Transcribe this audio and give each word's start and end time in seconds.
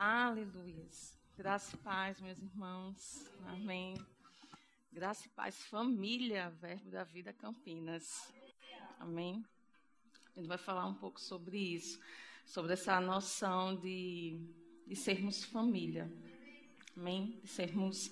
Aleluias. 0.00 1.18
Graça 1.36 1.74
e 1.74 1.78
paz, 1.78 2.20
meus 2.20 2.38
irmãos. 2.38 3.28
Amém. 3.48 3.96
Graça 4.92 5.26
e 5.26 5.28
paz, 5.30 5.56
família, 5.64 6.50
Verbo 6.60 6.88
da 6.88 7.02
Vida 7.02 7.32
Campinas. 7.32 8.32
Amém. 9.00 9.44
A 10.36 10.38
gente 10.38 10.46
vai 10.46 10.56
falar 10.56 10.86
um 10.86 10.94
pouco 10.94 11.20
sobre 11.20 11.58
isso, 11.58 11.98
sobre 12.46 12.74
essa 12.74 13.00
noção 13.00 13.74
de, 13.74 14.40
de 14.86 14.94
sermos 14.94 15.42
família. 15.42 16.08
Amém. 16.96 17.36
De 17.42 17.48
sermos 17.48 18.08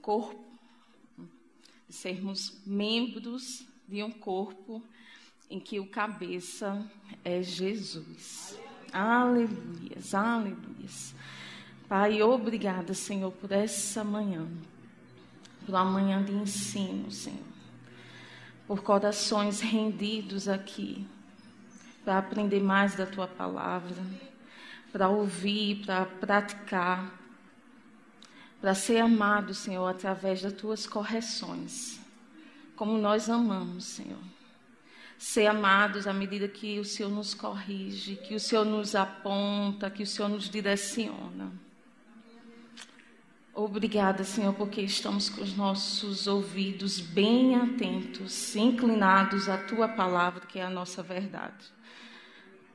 corpo, 0.00 0.56
de 1.88 1.96
sermos 1.96 2.64
membros 2.64 3.66
de 3.88 4.04
um 4.04 4.12
corpo 4.12 4.80
em 5.50 5.58
que 5.58 5.80
o 5.80 5.90
cabeça 5.90 6.88
é 7.24 7.42
Jesus. 7.42 8.56
Aleluias, 8.92 10.14
aleluias. 10.14 11.14
Pai, 11.88 12.22
obrigada, 12.22 12.92
Senhor, 12.92 13.32
por 13.32 13.50
essa 13.50 14.04
manhã, 14.04 14.46
por 15.64 15.74
uma 15.74 15.84
manhã 15.84 16.22
de 16.22 16.32
ensino, 16.32 17.10
Senhor, 17.10 17.40
por 18.66 18.82
corações 18.82 19.60
rendidos 19.60 20.46
aqui, 20.46 21.06
para 22.04 22.18
aprender 22.18 22.60
mais 22.60 22.94
da 22.94 23.06
tua 23.06 23.26
palavra, 23.26 23.96
para 24.92 25.08
ouvir, 25.08 25.86
para 25.86 26.04
praticar, 26.04 27.18
para 28.60 28.74
ser 28.74 28.98
amado, 28.98 29.54
Senhor, 29.54 29.86
através 29.86 30.42
das 30.42 30.52
tuas 30.52 30.86
correções, 30.86 31.98
como 32.76 32.98
nós 32.98 33.30
amamos, 33.30 33.84
Senhor 33.84 34.31
ser 35.22 35.46
amados 35.46 36.08
à 36.08 36.12
medida 36.12 36.48
que 36.48 36.80
o 36.80 36.84
Senhor 36.84 37.08
nos 37.08 37.32
corrige, 37.32 38.16
que 38.16 38.34
o 38.34 38.40
Senhor 38.40 38.64
nos 38.64 38.96
aponta, 38.96 39.88
que 39.88 40.02
o 40.02 40.06
Senhor 40.06 40.28
nos 40.28 40.50
direciona. 40.50 41.52
Obrigada, 43.54 44.24
Senhor, 44.24 44.52
porque 44.52 44.80
estamos 44.80 45.28
com 45.30 45.40
os 45.40 45.56
nossos 45.56 46.26
ouvidos 46.26 46.98
bem 46.98 47.54
atentos, 47.54 48.56
inclinados 48.56 49.48
à 49.48 49.56
tua 49.56 49.86
palavra, 49.86 50.44
que 50.44 50.58
é 50.58 50.64
a 50.64 50.70
nossa 50.70 51.04
verdade. 51.04 51.66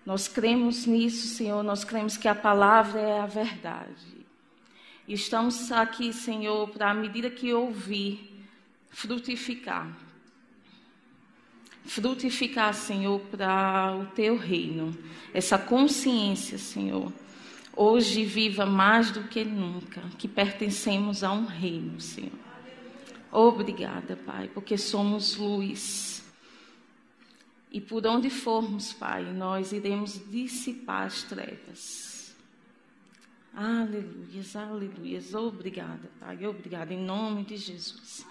Nós 0.05 0.29
cremos 0.29 0.85
nisso, 0.85 1.27
Senhor, 1.27 1.61
nós 1.63 1.83
cremos 1.83 2.15
que 2.15 2.29
a 2.29 2.35
palavra 2.35 3.01
é 3.01 3.19
a 3.19 3.25
verdade. 3.25 4.25
E 5.05 5.13
estamos 5.13 5.69
aqui, 5.69 6.13
Senhor, 6.13 6.69
para, 6.69 6.91
à 6.91 6.93
medida 6.93 7.29
que 7.29 7.53
ouvir, 7.53 8.41
frutificar 8.89 10.06
frutificar, 11.87 12.73
Senhor, 12.73 13.19
para 13.31 13.95
o 13.95 14.05
teu 14.07 14.37
reino. 14.37 14.95
Essa 15.33 15.57
consciência, 15.57 16.57
Senhor, 16.57 17.11
hoje 17.75 18.25
viva 18.25 18.65
mais 18.65 19.09
do 19.09 19.23
que 19.23 19.43
nunca, 19.43 20.01
que 20.17 20.27
pertencemos 20.27 21.23
a 21.23 21.31
um 21.31 21.45
reino, 21.45 21.99
Senhor. 21.99 22.31
Obrigada, 23.31 24.15
Pai, 24.15 24.49
porque 24.53 24.77
somos 24.77 25.35
luz. 25.37 26.23
E 27.71 27.81
por 27.81 28.05
onde 28.05 28.29
formos, 28.29 28.93
Pai, 28.93 29.23
nós 29.23 29.71
iremos 29.71 30.21
dissipar 30.29 31.07
as 31.07 31.23
trevas. 31.23 32.35
Aleluias, 33.53 34.55
aleluias. 34.55 35.33
Obrigada, 35.33 36.09
Pai. 36.19 36.45
Obrigada 36.45 36.93
em 36.93 37.03
nome 37.03 37.43
de 37.43 37.57
Jesus. 37.57 38.25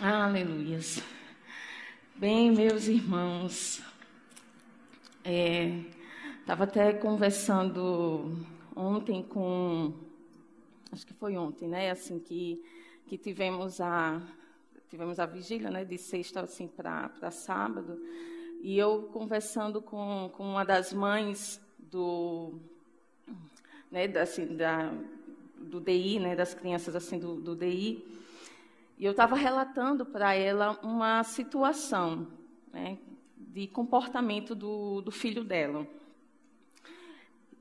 Aleluias. 0.00 1.02
Bem, 2.16 2.52
meus 2.52 2.86
irmãos, 2.86 3.82
estava 6.40 6.62
é, 6.62 6.66
até 6.68 6.92
conversando 6.92 8.38
ontem 8.76 9.20
com, 9.20 9.92
acho 10.92 11.04
que 11.04 11.12
foi 11.12 11.36
ontem, 11.36 11.68
né? 11.68 11.90
Assim 11.90 12.20
que 12.20 12.62
que 13.08 13.18
tivemos 13.18 13.80
a 13.80 14.22
tivemos 14.88 15.18
a 15.18 15.26
vigília, 15.26 15.72
né? 15.72 15.84
De 15.84 15.98
sexta 15.98 16.42
assim 16.42 16.68
para 16.68 17.08
para 17.08 17.32
sábado 17.32 18.00
e 18.62 18.78
eu 18.78 19.10
conversando 19.12 19.82
com, 19.82 20.30
com 20.34 20.50
uma 20.50 20.64
das 20.64 20.92
mães 20.92 21.60
do, 21.90 22.54
né? 23.90 24.04
Assim 24.22 24.54
da 24.54 24.94
do 25.58 25.80
DI, 25.80 26.20
né? 26.20 26.36
Das 26.36 26.54
crianças 26.54 26.94
assim 26.94 27.18
do, 27.18 27.40
do 27.40 27.56
DI 27.56 28.23
e 29.04 29.06
eu 29.06 29.10
estava 29.10 29.36
relatando 29.36 30.06
para 30.06 30.34
ela 30.34 30.80
uma 30.82 31.22
situação 31.22 32.26
né, 32.72 32.96
de 33.36 33.66
comportamento 33.66 34.54
do, 34.54 35.02
do, 35.02 35.10
filho 35.10 35.44
dela. 35.44 35.86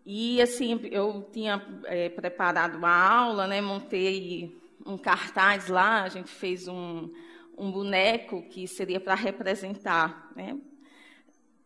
E, 0.06 0.42
assim, 0.42 0.80
eu 0.90 1.28
tinha 1.34 1.62
é, 1.84 2.08
preparado 2.08 2.78
uma 2.78 2.96
aula, 2.96 3.46
né, 3.46 3.60
montei 3.60 4.58
um 4.86 4.98
cartaz 4.98 5.68
lá, 5.68 6.04
a 6.04 6.08
gente 6.08 6.30
fez 6.30 6.70
um, 6.70 7.12
um 7.58 7.70
boneco 7.70 8.44
que 8.44 8.66
seria 8.66 9.02
para 9.02 9.14
representar 9.14 10.32
né, 10.38 10.58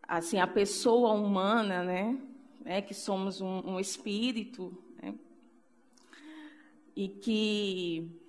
assim, 0.08 0.40
a 0.40 0.46
pessoa 0.48 1.12
humana, 1.12 1.84
né, 1.84 2.18
né 2.64 2.82
que 2.82 2.94
somos 2.94 3.40
um, 3.40 3.62
um 3.64 3.78
espírito, 3.78 4.76
né, 5.00 5.14
e 6.96 7.06
que 7.06 8.27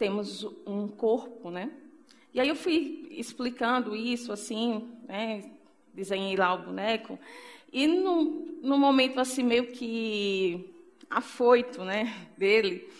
temos 0.00 0.44
um 0.66 0.88
corpo, 0.88 1.50
né? 1.50 1.70
E 2.32 2.40
aí 2.40 2.48
eu 2.48 2.56
fui 2.56 3.06
explicando 3.10 3.94
isso, 3.94 4.32
assim, 4.32 4.88
né? 5.06 5.50
Desenhei 5.92 6.34
lá 6.36 6.54
o 6.54 6.62
boneco. 6.62 7.18
E 7.70 7.86
no 7.86 8.78
momento, 8.78 9.20
assim, 9.20 9.42
meio 9.42 9.66
que 9.66 10.72
afoito, 11.10 11.84
né, 11.84 12.14
dele, 12.38 12.90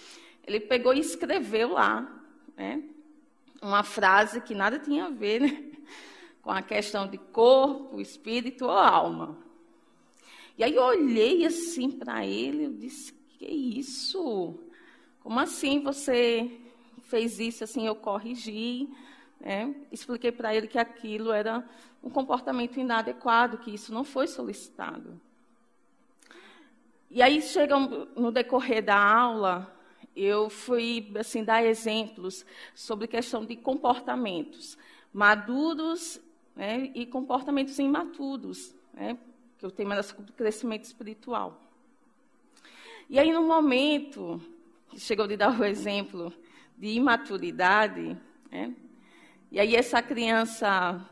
ele 0.47 0.61
pegou 0.61 0.93
e 0.93 1.01
escreveu 1.01 1.73
lá, 1.73 2.23
né? 2.55 2.83
Uma 3.63 3.83
frase 3.83 4.43
que 4.43 4.55
nada 4.55 4.79
tinha 4.79 5.07
a 5.07 5.11
ver, 5.11 5.41
né? 5.41 5.65
Com 6.43 6.51
a 6.51 6.61
questão 6.61 7.09
de 7.09 7.17
corpo, 7.17 7.99
espírito 7.99 8.67
ou 8.67 8.73
alma. 8.73 9.39
E 10.59 10.63
aí 10.63 10.75
eu 10.75 10.83
olhei 10.83 11.47
assim 11.47 11.91
para 11.91 12.27
ele, 12.27 12.65
eu 12.65 12.73
disse, 12.75 13.15
que 13.39 13.47
isso? 13.47 14.59
Como 15.23 15.41
assim 15.41 15.81
você 15.83 16.60
fez 17.11 17.41
isso, 17.41 17.65
assim, 17.65 17.87
eu 17.87 17.97
corrigi, 17.97 18.89
né? 19.41 19.75
expliquei 19.91 20.31
para 20.31 20.55
ele 20.55 20.69
que 20.69 20.79
aquilo 20.79 21.33
era 21.33 21.69
um 22.03 22.09
comportamento 22.09 22.79
inadequado, 22.79 23.59
que 23.59 23.75
isso 23.75 23.93
não 23.93 24.05
foi 24.05 24.29
solicitado. 24.29 25.21
E 27.11 27.21
aí 27.21 27.43
chega 27.43 27.77
no 27.77 28.31
decorrer 28.31 28.85
da 28.85 28.97
aula, 28.97 29.77
eu 30.15 30.49
fui 30.49 31.13
assim 31.19 31.43
dar 31.43 31.65
exemplos 31.65 32.47
sobre 32.75 33.09
questão 33.09 33.45
de 33.45 33.57
comportamentos 33.57 34.79
maduros 35.13 36.21
né, 36.55 36.93
e 36.95 37.05
comportamentos 37.05 37.77
imaturos, 37.81 38.73
né, 38.95 39.19
que 39.59 39.67
o 39.67 39.71
tema 39.71 39.95
era 39.95 40.05
sobre 40.05 40.33
crescimento 40.33 40.85
espiritual. 40.85 41.61
E 43.09 43.19
aí 43.19 43.33
no 43.33 43.43
momento 43.43 44.41
chegou 44.97 45.27
de 45.27 45.37
dar 45.37 45.59
o 45.59 45.65
exemplo 45.65 46.33
de 46.81 46.89
imaturidade, 46.89 48.17
né? 48.51 48.75
E 49.53 49.61
aí 49.61 49.77
essa 49.77 50.01
criança 50.01 51.07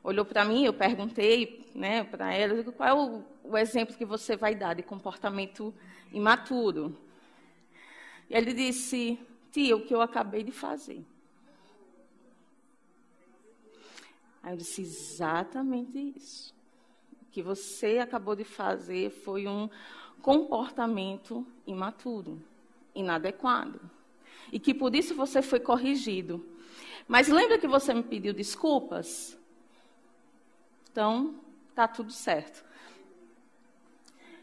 olhou 0.00 0.24
para 0.24 0.44
mim, 0.44 0.64
eu 0.64 0.72
perguntei, 0.72 1.68
né, 1.74 2.04
para 2.04 2.32
ela, 2.32 2.62
qual 2.70 2.88
é 2.88 2.94
o, 2.94 3.24
o, 3.42 3.58
exemplo 3.58 3.96
que 3.96 4.04
você 4.04 4.36
vai 4.36 4.54
dar 4.54 4.74
de 4.74 4.84
comportamento 4.84 5.74
imaturo? 6.12 6.96
E 8.30 8.36
ele 8.36 8.54
disse, 8.54 9.18
tia, 9.50 9.76
o 9.76 9.84
que 9.84 9.92
eu 9.92 10.00
acabei 10.00 10.44
de 10.44 10.52
fazer. 10.52 11.04
Aí 14.40 14.52
eu 14.52 14.56
disse, 14.56 14.82
exatamente 14.82 16.14
isso. 16.16 16.54
O 17.22 17.24
que 17.32 17.42
você 17.42 17.98
acabou 17.98 18.36
de 18.36 18.44
fazer 18.44 19.10
foi 19.10 19.48
um 19.48 19.68
comportamento 20.22 21.44
imaturo, 21.66 22.40
inadequado 22.94 23.95
e 24.52 24.58
que 24.58 24.74
por 24.74 24.94
isso 24.94 25.14
você 25.14 25.42
foi 25.42 25.60
corrigido. 25.60 26.44
Mas 27.08 27.28
lembra 27.28 27.58
que 27.58 27.66
você 27.66 27.94
me 27.94 28.02
pediu 28.02 28.32
desculpas? 28.32 29.38
Então, 30.90 31.34
tá 31.74 31.86
tudo 31.86 32.12
certo. 32.12 32.64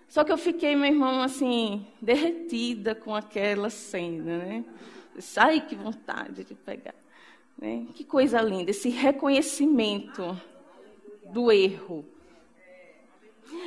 Só 0.08 0.24
que 0.24 0.32
eu 0.32 0.38
fiquei, 0.38 0.76
meu 0.76 0.86
irmão, 0.86 1.24
assim, 1.24 1.88
derretida 2.00 2.94
com 2.94 3.16
aquela 3.16 3.70
cena, 3.72 4.38
né? 4.38 4.66
Ai, 5.38 5.62
que 5.62 5.76
vontade 5.76 6.44
de 6.44 6.54
pegar. 6.54 6.94
Né? 7.58 7.88
Que 7.96 8.04
coisa 8.04 8.40
linda, 8.42 8.72
esse 8.72 8.90
reconhecimento 8.90 10.40
do 11.32 11.52
erro. 11.52 12.06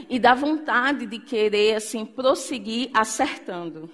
E 0.09 0.19
da 0.19 0.35
vontade 0.35 1.07
de 1.07 1.19
querer, 1.19 1.75
assim, 1.75 2.07
prosseguir 2.07 2.91
acertando. 2.95 3.91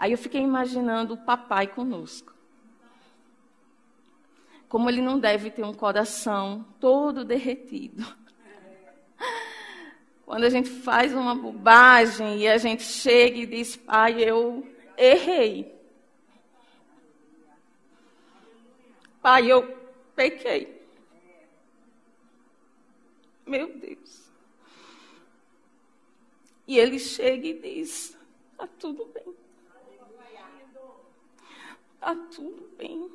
Aí 0.00 0.12
eu 0.12 0.18
fiquei 0.18 0.40
imaginando 0.40 1.12
o 1.12 1.18
papai 1.18 1.66
conosco. 1.66 2.32
Como 4.66 4.88
ele 4.88 5.02
não 5.02 5.20
deve 5.20 5.50
ter 5.50 5.62
um 5.62 5.74
coração 5.74 6.64
todo 6.80 7.22
derretido. 7.22 8.02
Quando 10.24 10.44
a 10.44 10.48
gente 10.48 10.70
faz 10.70 11.12
uma 11.12 11.34
bobagem 11.34 12.38
e 12.38 12.48
a 12.48 12.56
gente 12.56 12.82
chega 12.82 13.40
e 13.40 13.46
diz, 13.46 13.76
pai, 13.76 14.24
eu 14.24 14.66
errei. 14.96 15.78
Pai, 19.20 19.52
eu 19.52 19.76
pequei. 20.16 20.82
Meu 23.46 23.70
Deus. 23.76 24.32
E 26.66 26.78
ele 26.78 26.98
chega 26.98 27.48
e 27.48 27.60
diz: 27.60 28.16
Está 28.52 28.66
tudo 28.66 29.04
bem. 29.06 29.39
Está 32.00 32.16
tudo 32.34 32.66
bem. 32.78 33.10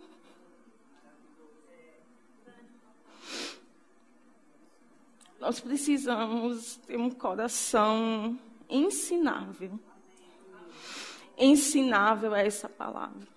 Nós 5.40 5.60
precisamos 5.60 6.76
ter 6.86 6.96
um 6.96 7.10
coração 7.10 8.40
ensinável. 8.70 9.80
Ensinável 11.36 12.36
é 12.36 12.46
essa 12.46 12.70
palavra. 12.70 13.28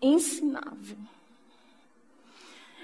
Ensinável. 0.00 0.98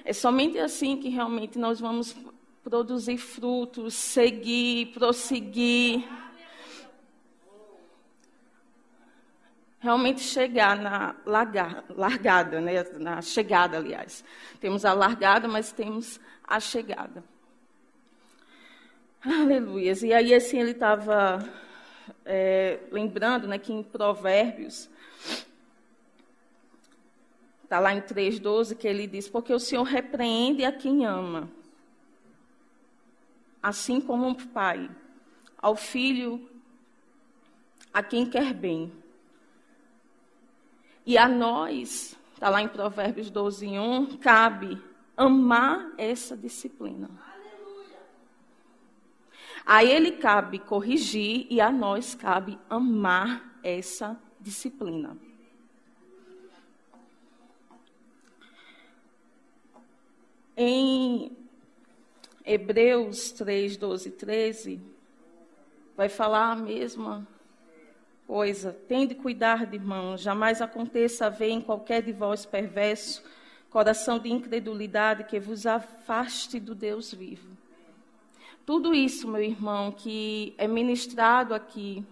É 0.03 0.15
somente 0.15 0.59
assim 0.59 0.97
que 0.97 1.11
realmente 1.11 1.59
nós 1.59 1.79
vamos 1.79 2.17
produzir 2.65 3.19
frutos, 3.19 3.93
seguir, 3.93 4.95
prosseguir. 4.95 6.09
Realmente 9.81 10.21
chegar 10.21 10.77
na 10.77 11.17
largada, 11.25 12.61
né? 12.61 12.85
na 12.99 13.23
chegada, 13.23 13.79
aliás. 13.79 14.23
Temos 14.61 14.85
a 14.85 14.93
largada, 14.93 15.49
mas 15.49 15.73
temos 15.73 16.21
a 16.45 16.61
chegada. 16.61 17.25
Aleluia. 19.25 19.95
E 20.05 20.13
aí, 20.13 20.35
assim, 20.35 20.61
ele 20.61 20.73
estava 20.73 21.43
é, 22.25 22.79
lembrando 22.93 23.47
né, 23.49 23.59
que 23.59 23.73
em 23.73 23.83
Provérbios, 23.83 24.89
está 27.65 27.79
lá 27.79 27.95
em 27.95 28.01
3,12, 28.01 28.77
que 28.77 28.87
ele 28.87 29.07
diz: 29.07 29.29
Porque 29.29 29.53
o 29.53 29.59
Senhor 29.59 29.85
repreende 29.85 30.65
a 30.65 30.73
quem 30.73 31.07
ama, 31.07 31.51
assim 33.63 34.01
como 34.01 34.27
um 34.27 34.35
pai, 34.35 34.91
ao 35.57 35.77
filho 35.77 36.51
a 37.93 38.03
quem 38.03 38.29
quer 38.29 38.53
bem. 38.53 39.00
E 41.11 41.19
a 41.19 41.27
nós, 41.27 42.17
está 42.33 42.49
lá 42.49 42.63
em 42.63 42.69
Provérbios 42.69 43.31
12, 43.31 43.67
1, 43.67 44.19
cabe 44.19 44.81
amar 45.17 45.93
essa 45.99 46.37
disciplina. 46.37 47.11
A 49.67 49.83
ele 49.83 50.13
cabe 50.13 50.61
corrigir 50.61 51.49
e 51.51 51.61
a 51.61 51.69
nós 51.69 52.15
cabe 52.15 52.57
amar 52.71 53.59
essa 53.61 54.17
disciplina. 54.39 55.19
Em 60.57 61.37
Hebreus 62.47 63.33
3, 63.33 63.77
12 63.77 64.09
e 64.09 64.13
13, 64.13 64.81
vai 65.97 66.09
falar 66.09 66.53
a 66.53 66.55
mesma 66.55 67.27
coisa. 68.31 68.73
Tende 68.87 69.17
cuidar 69.17 69.67
de 69.67 69.75
irmãos, 69.75 70.21
jamais 70.21 70.63
aconteça 70.63 71.27
haver 71.27 71.51
em 71.51 71.61
qualquer 71.61 72.01
de 72.01 72.13
vós 72.13 72.47
perverso 72.47 73.25
coração 73.69 74.21
de 74.21 74.31
incredulidade 74.31 75.25
que 75.25 75.41
vos 75.41 75.67
afaste 75.67 76.61
do 76.61 76.73
Deus 76.73 77.13
vivo. 77.13 77.49
Tudo 78.65 78.95
isso, 78.95 79.27
meu 79.27 79.43
irmão, 79.43 79.91
que 79.91 80.55
é 80.57 80.69
ministrado 80.69 81.53
aqui, 81.55 82.05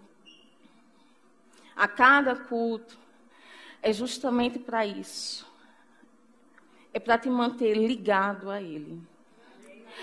a 1.76 1.87
cada 1.87 2.35
culto, 2.35 2.99
é 3.81 3.93
justamente 3.93 4.59
para 4.59 4.85
isso. 4.85 5.47
É 6.93 6.99
para 6.99 7.17
te 7.17 7.31
manter 7.31 7.76
ligado 7.76 8.50
a 8.50 8.61
Ele. 8.61 9.00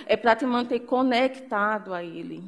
É 0.06 0.16
para 0.16 0.34
te 0.34 0.46
manter 0.46 0.80
conectado 0.80 1.94
a 1.94 2.02
Ele. 2.02 2.42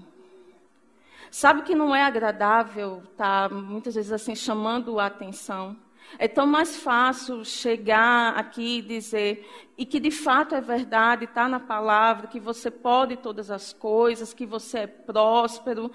Sabe 1.29 1.61
que 1.63 1.75
não 1.75 1.95
é 1.95 2.03
agradável 2.03 3.03
estar, 3.11 3.49
tá, 3.49 3.55
muitas 3.55 3.95
vezes, 3.95 4.11
assim, 4.11 4.35
chamando 4.35 4.99
a 4.99 5.07
atenção. 5.07 5.75
É 6.17 6.27
tão 6.27 6.47
mais 6.47 6.77
fácil 6.77 7.43
chegar 7.43 8.37
aqui 8.37 8.77
e 8.77 8.81
dizer, 8.81 9.45
e 9.77 9.85
que 9.85 9.99
de 9.99 10.09
fato 10.09 10.55
é 10.55 10.61
verdade, 10.61 11.25
está 11.25 11.47
na 11.47 11.59
palavra, 11.59 12.27
que 12.27 12.39
você 12.39 12.71
pode 12.71 13.17
todas 13.17 13.51
as 13.51 13.73
coisas, 13.73 14.33
que 14.33 14.45
você 14.45 14.79
é 14.79 14.87
próspero, 14.87 15.91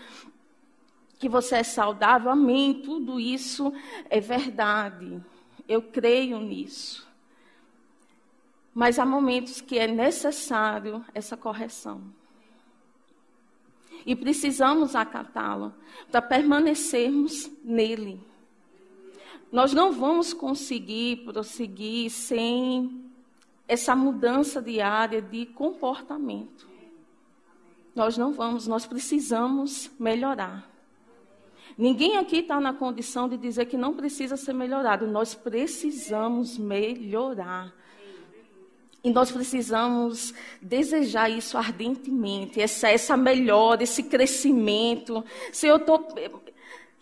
que 1.19 1.29
você 1.29 1.57
é 1.57 1.63
saudável. 1.63 2.31
Amém. 2.31 2.83
Tudo 2.83 3.19
isso 3.19 3.73
é 4.11 4.21
verdade. 4.21 5.23
Eu 5.69 5.81
creio 5.81 6.39
nisso. 6.41 7.09
Mas 8.75 8.99
há 8.99 9.07
momentos 9.07 9.61
que 9.61 9.79
é 9.79 9.87
necessário 9.87 11.05
essa 11.15 11.37
correção. 11.37 12.03
E 14.05 14.17
precisamos 14.17 14.95
acatá-la 14.95 15.73
para 16.11 16.23
permanecermos 16.23 17.51
nele. 17.65 18.21
Nós 19.51 19.73
não 19.73 19.93
vamos 19.93 20.33
conseguir 20.33 21.25
prosseguir 21.25 22.11
sem 22.11 23.11
essa 23.69 23.95
mudança 23.95 24.61
diária 24.61 25.21
de 25.21 25.47
comportamento. 25.47 26.69
Nós 27.95 28.17
não 28.17 28.33
vamos, 28.33 28.67
nós 28.67 28.87
precisamos 28.87 29.91
melhorar. 29.99 30.71
Ninguém 31.77 32.17
aqui 32.17 32.39
está 32.39 32.61
na 32.61 32.73
condição 32.73 33.29
de 33.29 33.37
dizer 33.37 33.67
que 33.67 33.77
não 33.77 33.95
precisa 33.95 34.37
ser 34.37 34.53
melhorado. 34.53 35.07
Nós 35.07 35.35
precisamos 35.35 36.59
melhorar. 36.59 37.75
E 39.05 39.11
nós 39.11 39.33
precisamos 39.33 40.33
desejar 40.61 41.29
isso 41.29 41.59
ardentemente, 41.59 42.61
essa, 42.61 42.89
essa 42.89 43.17
melhora, 43.17 43.83
esse 43.83 44.05
crescimento. 44.05 45.25
Se 45.53 45.67
eu 45.67 45.77
estou 45.77 46.15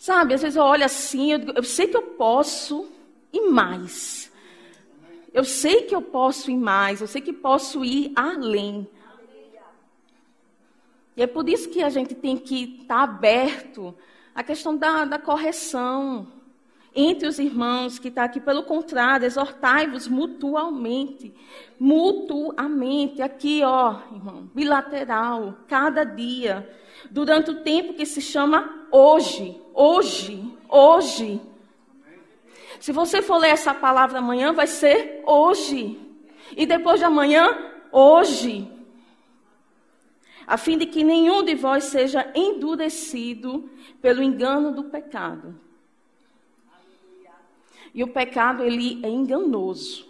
Sabe, 0.00 0.32
às 0.32 0.41
vezes 0.41 0.56
eu 0.56 0.62
olho 0.62 0.82
assim, 0.82 1.31
eu, 1.31 1.41
eu 1.56 1.62
sei 1.62 1.87
que 1.87 1.94
eu 1.94 2.00
posso 2.00 2.91
ir 3.31 3.50
mais. 3.50 4.32
Eu 5.31 5.44
sei 5.44 5.82
que 5.82 5.94
eu 5.94 6.00
posso 6.00 6.50
ir 6.50 6.56
mais, 6.56 7.02
eu 7.02 7.06
sei 7.06 7.20
que 7.20 7.35
posso 7.35 7.85
ir 7.85 8.11
além. 8.17 8.88
E 11.14 11.23
é 11.23 11.26
por 11.26 11.47
isso 11.50 11.69
que 11.69 11.82
a 11.82 11.91
gente 11.91 12.14
tem 12.14 12.38
que 12.38 12.79
estar 12.81 12.97
tá 12.97 13.02
aberto 13.02 13.95
à 14.35 14.42
questão 14.42 14.75
da, 14.75 15.04
da 15.04 15.19
correção 15.19 16.26
entre 16.94 17.28
os 17.28 17.38
irmãos 17.38 17.99
que 17.99 18.09
está 18.09 18.25
aqui. 18.25 18.40
Pelo 18.40 18.62
contrário, 18.62 19.26
exortai-vos 19.26 20.09
mutualmente. 20.09 21.32
Mutuamente. 21.78 23.23
Aqui, 23.23 23.62
ó, 23.62 23.97
irmão, 24.12 24.50
bilateral, 24.54 25.59
cada 25.68 26.04
dia. 26.04 26.68
Durante 27.11 27.50
o 27.50 27.62
tempo 27.62 27.94
que 27.94 28.04
se 28.04 28.20
chama 28.20 28.87
hoje. 28.90 29.61
Hoje. 29.75 30.52
Hoje. 30.68 31.40
Se 32.80 32.92
você 32.92 33.20
for 33.20 33.38
ler 33.38 33.50
essa 33.50 33.75
palavra 33.75 34.18
amanhã, 34.18 34.52
vai 34.52 34.66
ser 34.66 35.23
hoje. 35.26 36.00
E 36.56 36.66
depois 36.66 36.99
de 36.99 37.04
amanhã, 37.04 37.56
hoje. 37.92 38.70
A 40.47 40.56
fim 40.56 40.76
de 40.76 40.87
que 40.87 41.04
nenhum 41.04 41.44
de 41.44 41.54
vós 41.54 41.85
seja 41.85 42.28
endurecido 42.35 43.70
pelo 44.02 44.23
engano 44.23 44.73
do 44.73 44.85
pecado. 44.85 45.54
E 47.94 48.02
o 48.02 48.09
pecado, 48.09 48.62
ele 48.62 49.04
é 49.04 49.09
enganoso. 49.09 50.06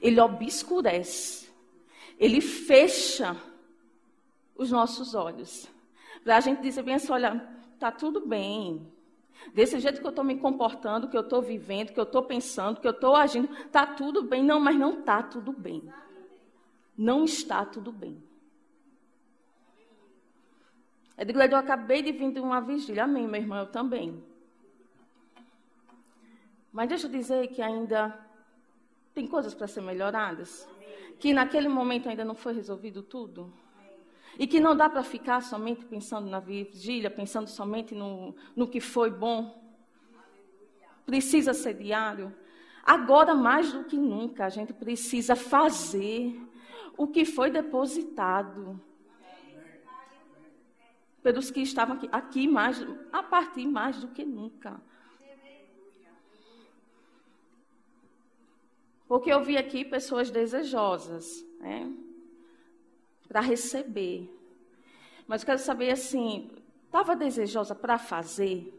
Ele 0.00 0.20
obscurece. 0.20 1.50
Ele 2.18 2.40
fecha 2.40 3.36
os 4.54 4.70
nossos 4.70 5.14
olhos. 5.14 5.68
Para 6.22 6.36
a 6.36 6.40
gente 6.40 6.62
dizer 6.62 6.82
bem 6.82 6.94
assim, 6.94 7.12
olha, 7.12 7.46
está 7.74 7.90
tudo 7.90 8.26
bem. 8.26 8.86
Desse 9.52 9.78
jeito 9.78 10.00
que 10.00 10.06
eu 10.06 10.10
estou 10.10 10.24
me 10.24 10.36
comportando, 10.36 11.08
que 11.08 11.16
eu 11.16 11.22
estou 11.22 11.42
vivendo, 11.42 11.92
que 11.92 12.00
eu 12.00 12.04
estou 12.04 12.22
pensando, 12.22 12.80
que 12.80 12.86
eu 12.86 12.92
estou 12.92 13.14
agindo, 13.14 13.52
está 13.66 13.86
tudo 13.86 14.22
bem. 14.22 14.42
Não, 14.42 14.60
mas 14.60 14.76
não 14.76 15.00
está 15.00 15.22
tudo 15.22 15.52
bem. 15.52 15.82
Não 16.96 17.24
está 17.24 17.64
tudo 17.64 17.92
bem. 17.92 18.22
Edgled, 21.16 21.52
eu 21.52 21.58
acabei 21.58 22.02
de 22.02 22.12
vir 22.12 22.32
de 22.32 22.40
uma 22.40 22.60
vigília. 22.60 23.04
Amém, 23.04 23.26
meu 23.26 23.40
irmão, 23.40 23.58
eu 23.58 23.66
também. 23.66 24.22
Mas 26.74 26.88
deixa 26.88 27.06
eu 27.06 27.10
dizer 27.12 27.46
que 27.50 27.62
ainda 27.62 28.18
tem 29.14 29.28
coisas 29.28 29.54
para 29.54 29.68
ser 29.68 29.80
melhoradas. 29.80 30.68
Que 31.20 31.32
naquele 31.32 31.68
momento 31.68 32.08
ainda 32.08 32.24
não 32.24 32.34
foi 32.34 32.52
resolvido 32.52 33.00
tudo. 33.00 33.54
E 34.36 34.44
que 34.44 34.58
não 34.58 34.76
dá 34.76 34.88
para 34.88 35.04
ficar 35.04 35.40
somente 35.40 35.84
pensando 35.84 36.28
na 36.28 36.40
vigília, 36.40 37.08
pensando 37.08 37.48
somente 37.48 37.94
no, 37.94 38.34
no 38.56 38.66
que 38.66 38.80
foi 38.80 39.08
bom. 39.08 39.72
Precisa 41.06 41.54
ser 41.54 41.74
diário. 41.74 42.34
Agora, 42.82 43.36
mais 43.36 43.72
do 43.72 43.84
que 43.84 43.96
nunca, 43.96 44.44
a 44.44 44.48
gente 44.48 44.72
precisa 44.72 45.36
fazer 45.36 46.36
o 46.96 47.06
que 47.06 47.24
foi 47.24 47.52
depositado. 47.52 48.80
pelos 51.22 51.52
que 51.52 51.60
estavam 51.60 51.94
aqui, 51.94 52.08
aqui 52.10 52.48
mais, 52.48 52.84
a 53.12 53.22
partir 53.22 53.64
mais 53.64 54.00
do 54.00 54.08
que 54.08 54.24
nunca. 54.24 54.82
Porque 59.06 59.30
eu 59.30 59.42
vi 59.42 59.56
aqui 59.56 59.84
pessoas 59.84 60.30
desejosas, 60.30 61.44
né? 61.60 61.92
Para 63.28 63.40
receber. 63.40 64.30
Mas 65.26 65.42
eu 65.42 65.46
quero 65.46 65.58
saber 65.58 65.90
assim, 65.90 66.50
estava 66.86 67.14
desejosa 67.16 67.74
para 67.74 67.98
fazer? 67.98 68.72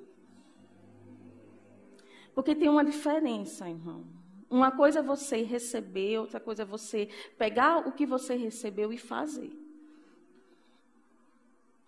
Porque 2.34 2.54
tem 2.54 2.70
uma 2.70 2.84
diferença, 2.84 3.70
irmão. 3.70 4.06
Uma 4.50 4.72
coisa 4.72 5.00
é 5.00 5.04
você 5.04 5.42
receber, 5.42 6.20
outra 6.20 6.40
coisa 6.40 6.64
é 6.64 6.66
você 6.66 7.10
pegar 7.38 7.88
o 7.88 7.92
que 7.92 8.06
você 8.06 8.36
recebeu 8.36 8.94
e 8.94 8.98
fazer. 8.98 9.52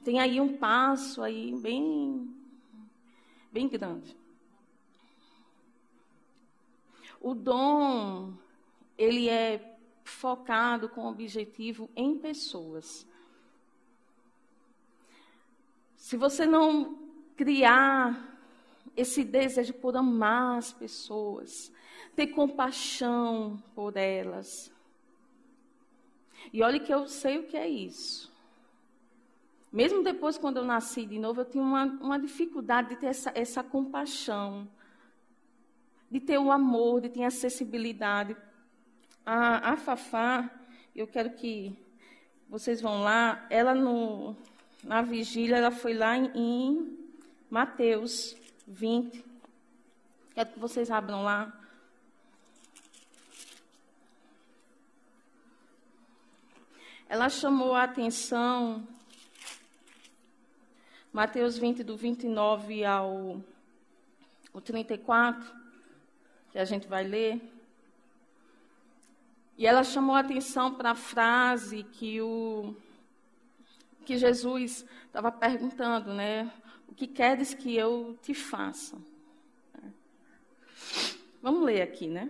Tem 0.04 0.20
aí 0.20 0.40
um 0.40 0.58
passo 0.58 1.22
aí 1.22 1.54
bem 1.54 2.34
bem 3.52 3.68
grande. 3.68 4.16
O 7.22 7.34
dom, 7.34 8.34
ele 8.98 9.28
é 9.30 9.78
focado 10.04 10.88
com 10.88 11.08
objetivo 11.08 11.90
em 11.96 12.18
pessoas. 12.18 13.06
Se 15.96 16.16
você 16.16 16.46
não 16.46 16.98
criar 17.36 18.38
esse 18.96 19.24
desejo 19.24 19.74
por 19.74 19.96
amar 19.96 20.58
as 20.58 20.72
pessoas, 20.72 21.72
ter 22.16 22.28
compaixão 22.28 23.62
por 23.76 23.96
elas. 23.96 24.72
E 26.52 26.64
olhe 26.64 26.80
que 26.80 26.94
eu 26.94 27.08
sei 27.08 27.38
o 27.40 27.44
que 27.44 27.58
é 27.58 27.68
isso. 27.68 28.32
Mesmo 29.72 30.02
depois, 30.02 30.38
quando 30.38 30.58
eu 30.58 30.66
nasci 30.66 31.06
de 31.06 31.20
novo, 31.20 31.42
eu 31.42 31.46
tinha 31.46 31.64
uma, 31.64 31.84
uma 31.86 32.18
dificuldade 32.18 32.90
de 32.90 32.96
ter 32.96 33.08
essa, 33.08 33.32
essa 33.36 33.64
compaixão 33.64 34.68
de 36.10 36.20
ter 36.20 36.38
o 36.38 36.52
amor, 36.52 37.02
de 37.02 37.10
ter 37.10 37.24
acessibilidade. 37.24 38.36
A, 39.26 39.74
a 39.74 39.78
Fafá, 39.78 40.50
eu 40.96 41.06
quero 41.06 41.32
que 41.32 41.78
vocês 42.50 42.82
vão 42.82 43.02
lá, 43.02 43.46
ela 43.50 43.76
no, 43.76 44.36
na 44.84 45.02
vigília, 45.02 45.58
ela 45.58 45.72
foi 45.72 45.94
lá 45.94 46.18
em, 46.18 46.32
em 46.34 46.98
Mateus 47.50 48.36
20. 48.66 49.24
Quero 50.34 50.50
que 50.52 50.60
vocês 50.60 50.90
abram 50.90 51.24
lá. 51.24 51.54
Ela 57.10 57.30
chamou 57.30 57.74
a 57.74 57.84
atenção, 57.84 58.86
Mateus 61.12 61.58
20, 61.58 61.82
do 61.82 61.96
29 61.96 62.84
ao, 62.84 63.42
ao 64.54 64.60
34, 64.60 65.67
que 66.58 66.62
a 66.62 66.66
gente 66.66 66.88
vai 66.88 67.04
ler. 67.04 67.40
E 69.56 69.68
ela 69.68 69.84
chamou 69.84 70.16
a 70.16 70.22
atenção 70.22 70.74
para 70.74 70.90
a 70.90 70.96
frase 70.96 71.84
que 71.84 72.20
o 72.20 72.76
que 74.04 74.18
Jesus 74.18 74.84
estava 75.06 75.32
perguntando, 75.32 76.16
né? 76.16 76.52
O 76.88 76.96
que 76.96 77.06
queres 77.06 77.54
que 77.54 77.76
eu 77.76 78.18
te 78.24 78.34
faça? 78.34 78.98
Vamos 81.44 81.64
ler 81.64 81.84
aqui, 81.84 82.08
né? 82.08 82.28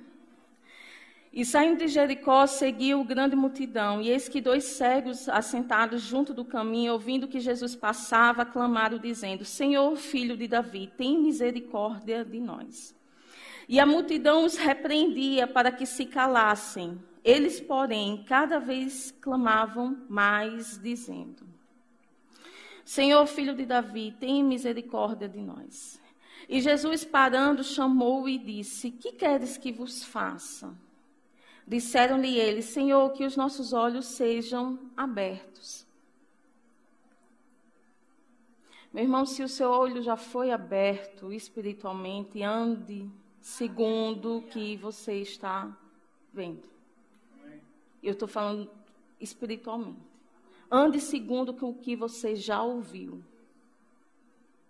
E 1.31 1.45
saindo 1.45 1.77
de 1.77 1.87
Jericó, 1.87 2.45
seguiu 2.47 3.05
grande 3.05 3.35
multidão, 3.35 4.01
e 4.01 4.09
eis 4.09 4.27
que 4.27 4.41
dois 4.41 4.65
cegos 4.65 5.29
assentados 5.29 6.01
junto 6.01 6.33
do 6.33 6.43
caminho, 6.43 6.91
ouvindo 6.91 7.29
que 7.29 7.39
Jesus 7.39 7.77
passava, 7.77 8.43
clamaram, 8.43 8.97
dizendo: 8.97 9.45
Senhor, 9.45 9.95
filho 9.95 10.35
de 10.35 10.49
Davi, 10.49 10.91
tem 10.97 11.17
misericórdia 11.17 12.25
de 12.25 12.41
nós. 12.41 12.96
E 13.67 13.79
a 13.79 13.85
multidão 13.85 14.45
os 14.45 14.55
repreendia 14.55 15.45
para 15.45 15.71
que 15.71 15.85
se 15.85 16.05
calassem. 16.05 16.97
Eles, 17.23 17.59
porém, 17.59 18.23
cada 18.25 18.59
vez 18.59 19.11
clamavam 19.19 20.05
mais, 20.07 20.79
dizendo: 20.81 21.45
Senhor, 22.85 23.25
filho 23.27 23.53
de 23.53 23.65
Davi, 23.65 24.15
tem 24.17 24.41
misericórdia 24.41 25.27
de 25.27 25.41
nós. 25.41 26.01
E 26.47 26.61
Jesus, 26.61 27.03
parando, 27.03 27.61
chamou 27.61 28.29
e 28.29 28.37
disse: 28.37 28.89
Que 28.89 29.11
queres 29.11 29.57
que 29.57 29.73
vos 29.73 30.05
faça? 30.05 30.73
Disseram-lhe 31.67 32.37
eles: 32.37 32.63
Senhor, 32.65 33.11
que 33.11 33.25
os 33.25 33.35
nossos 33.35 33.73
olhos 33.73 34.05
sejam 34.05 34.79
abertos. 34.95 35.85
Meu 38.93 39.03
irmão, 39.03 39.25
se 39.25 39.43
o 39.43 39.49
seu 39.49 39.69
olho 39.69 40.01
já 40.01 40.15
foi 40.15 40.51
aberto 40.51 41.33
espiritualmente, 41.33 42.41
ande 42.41 43.11
segundo 43.47 44.39
o 44.39 44.41
que 44.41 44.75
você 44.75 45.21
está 45.21 45.73
vendo. 46.33 46.67
Eu 48.03 48.11
estou 48.11 48.27
falando 48.27 48.69
espiritualmente. 49.21 50.01
Ande 50.69 50.99
segundo 50.99 51.53
com 51.53 51.69
o 51.69 51.73
que 51.73 51.95
você 51.95 52.35
já 52.35 52.61
ouviu. 52.61 53.23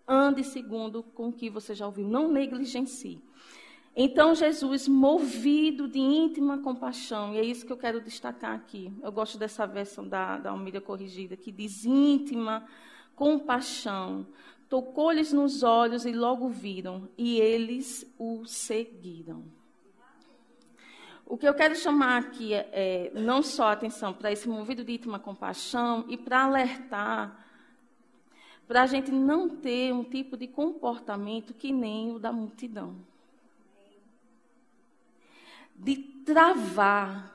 Ande 0.08 0.44
segundo 0.44 1.02
com 1.02 1.30
o 1.30 1.34
que 1.34 1.50
você 1.50 1.74
já 1.74 1.88
ouviu. 1.88 2.08
Não 2.08 2.32
negligencie. 2.32 3.20
Então 3.96 4.36
Jesus, 4.36 4.88
movido 4.88 5.88
de 5.88 5.98
íntima 5.98 6.60
compaixão, 6.60 7.34
e 7.34 7.40
é 7.40 7.44
isso 7.44 7.66
que 7.66 7.74
eu 7.74 7.78
quero 7.78 8.00
destacar 8.00 8.54
aqui. 8.54 8.94
Eu 9.02 9.12
gosto 9.12 9.40
dessa 9.40 9.66
versão 9.66 10.08
da, 10.08 10.38
da 10.38 10.52
Almeida 10.52 10.80
Corrigida, 10.80 11.36
que 11.36 11.52
diz 11.52 11.84
íntima 11.84 12.64
compaixão, 13.16 14.28
tocou-lhes 14.70 15.32
nos 15.32 15.64
olhos 15.64 16.06
e 16.06 16.12
logo 16.12 16.50
viram, 16.50 17.08
e 17.18 17.40
eles 17.40 18.06
o 18.18 18.46
seguiram. 18.46 19.44
O 21.26 21.38
que 21.38 21.48
eu 21.48 21.54
quero 21.54 21.76
chamar 21.76 22.20
aqui 22.20 22.54
é, 22.54 22.70
é 22.72 23.12
não 23.20 23.44
só 23.44 23.66
a 23.68 23.72
atenção 23.74 24.14
para 24.14 24.32
esse 24.32 24.48
movido 24.48 24.84
de 24.84 24.94
íntima 24.94 25.20
compaixão 25.20 26.06
e 26.08 26.16
para 26.16 26.44
alertar 26.44 27.48
para 28.68 28.84
a 28.84 28.86
gente 28.86 29.12
não 29.12 29.48
ter 29.48 29.94
um 29.94 30.04
tipo 30.04 30.36
de 30.36 30.46
comportamento 30.46 31.54
que 31.54 31.72
nem 31.72 32.12
o 32.14 32.20
da 32.20 32.34
multidão. 32.34 32.98
De 35.74 35.96
travar, 35.96 37.34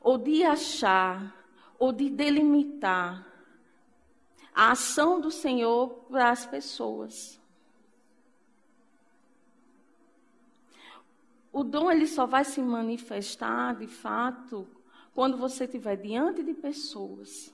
ou 0.00 0.16
de 0.16 0.42
achar, 0.44 1.36
ou 1.78 1.92
de 1.92 2.08
delimitar 2.08 3.26
a 4.54 4.72
ação 4.72 5.20
do 5.20 5.30
Senhor 5.30 5.88
para 6.10 6.30
as 6.30 6.46
pessoas. 6.46 7.40
O 11.52 11.62
dom 11.62 11.90
ele 11.90 12.06
só 12.06 12.24
vai 12.26 12.44
se 12.44 12.60
manifestar, 12.62 13.74
de 13.76 13.86
fato, 13.86 14.66
quando 15.14 15.36
você 15.36 15.64
estiver 15.64 15.96
diante 15.96 16.42
de 16.42 16.54
pessoas 16.54 17.52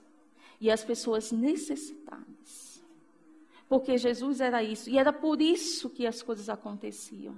e 0.61 0.71
as 0.71 0.85
pessoas 0.85 1.33
necessitadas. 1.33 2.83
Porque 3.69 3.99
Jesus 3.99 4.41
era 4.41 4.63
isso, 4.63 4.89
e 4.89 4.99
era 4.99 5.13
por 5.13 5.43
isso 5.43 5.91
que 5.91 6.07
as 6.07 6.23
coisas 6.23 6.49
aconteciam. 6.49 7.37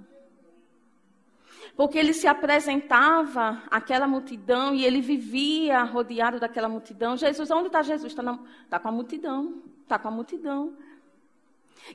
Porque 1.75 1.97
ele 1.97 2.13
se 2.13 2.27
apresentava 2.27 3.63
àquela 3.71 4.07
multidão 4.07 4.75
e 4.75 4.85
ele 4.85 5.01
vivia 5.01 5.83
rodeado 5.83 6.39
daquela 6.39 6.67
multidão. 6.67 7.15
Jesus, 7.15 7.49
onde 7.49 7.67
está 7.67 7.81
Jesus? 7.81 8.11
Está 8.11 8.39
tá 8.69 8.79
com 8.79 8.87
a 8.89 8.91
multidão. 8.91 9.61
Está 9.83 9.97
com 9.97 10.07
a 10.07 10.11
multidão. 10.11 10.77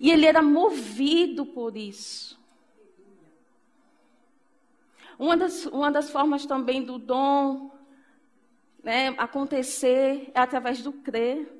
E 0.00 0.10
ele 0.10 0.26
era 0.26 0.42
movido 0.42 1.46
por 1.46 1.76
isso. 1.76 2.38
Uma 5.18 5.36
das, 5.36 5.66
uma 5.66 5.90
das 5.90 6.10
formas 6.10 6.44
também 6.44 6.82
do 6.82 6.98
dom 6.98 7.70
né, 8.82 9.08
acontecer 9.18 10.30
é 10.34 10.40
através 10.40 10.82
do 10.82 10.92
crer. 10.92 11.52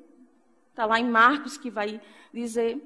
Está 0.71 0.85
lá 0.85 1.01
em 1.01 1.09
Marcos 1.09 1.57
que 1.57 1.71
vai 1.71 2.01
dizer 2.33 2.83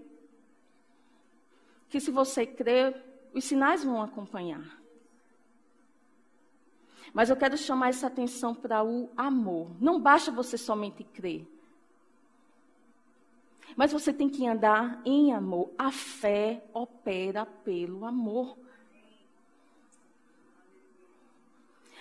que 1.88 1.98
se 1.98 2.10
você 2.10 2.46
crer, 2.46 2.94
os 3.34 3.44
sinais 3.44 3.82
vão 3.82 4.00
acompanhar. 4.00 4.79
Mas 7.12 7.28
eu 7.28 7.36
quero 7.36 7.56
chamar 7.56 7.88
essa 7.88 8.06
atenção 8.06 8.54
para 8.54 8.84
o 8.84 9.10
amor. 9.16 9.70
Não 9.80 10.00
basta 10.00 10.30
você 10.30 10.56
somente 10.56 11.02
crer. 11.02 11.46
Mas 13.76 13.92
você 13.92 14.12
tem 14.12 14.28
que 14.28 14.46
andar 14.46 15.00
em 15.04 15.32
amor. 15.32 15.70
A 15.78 15.90
fé 15.90 16.62
opera 16.72 17.44
pelo 17.46 18.04
amor. 18.04 18.56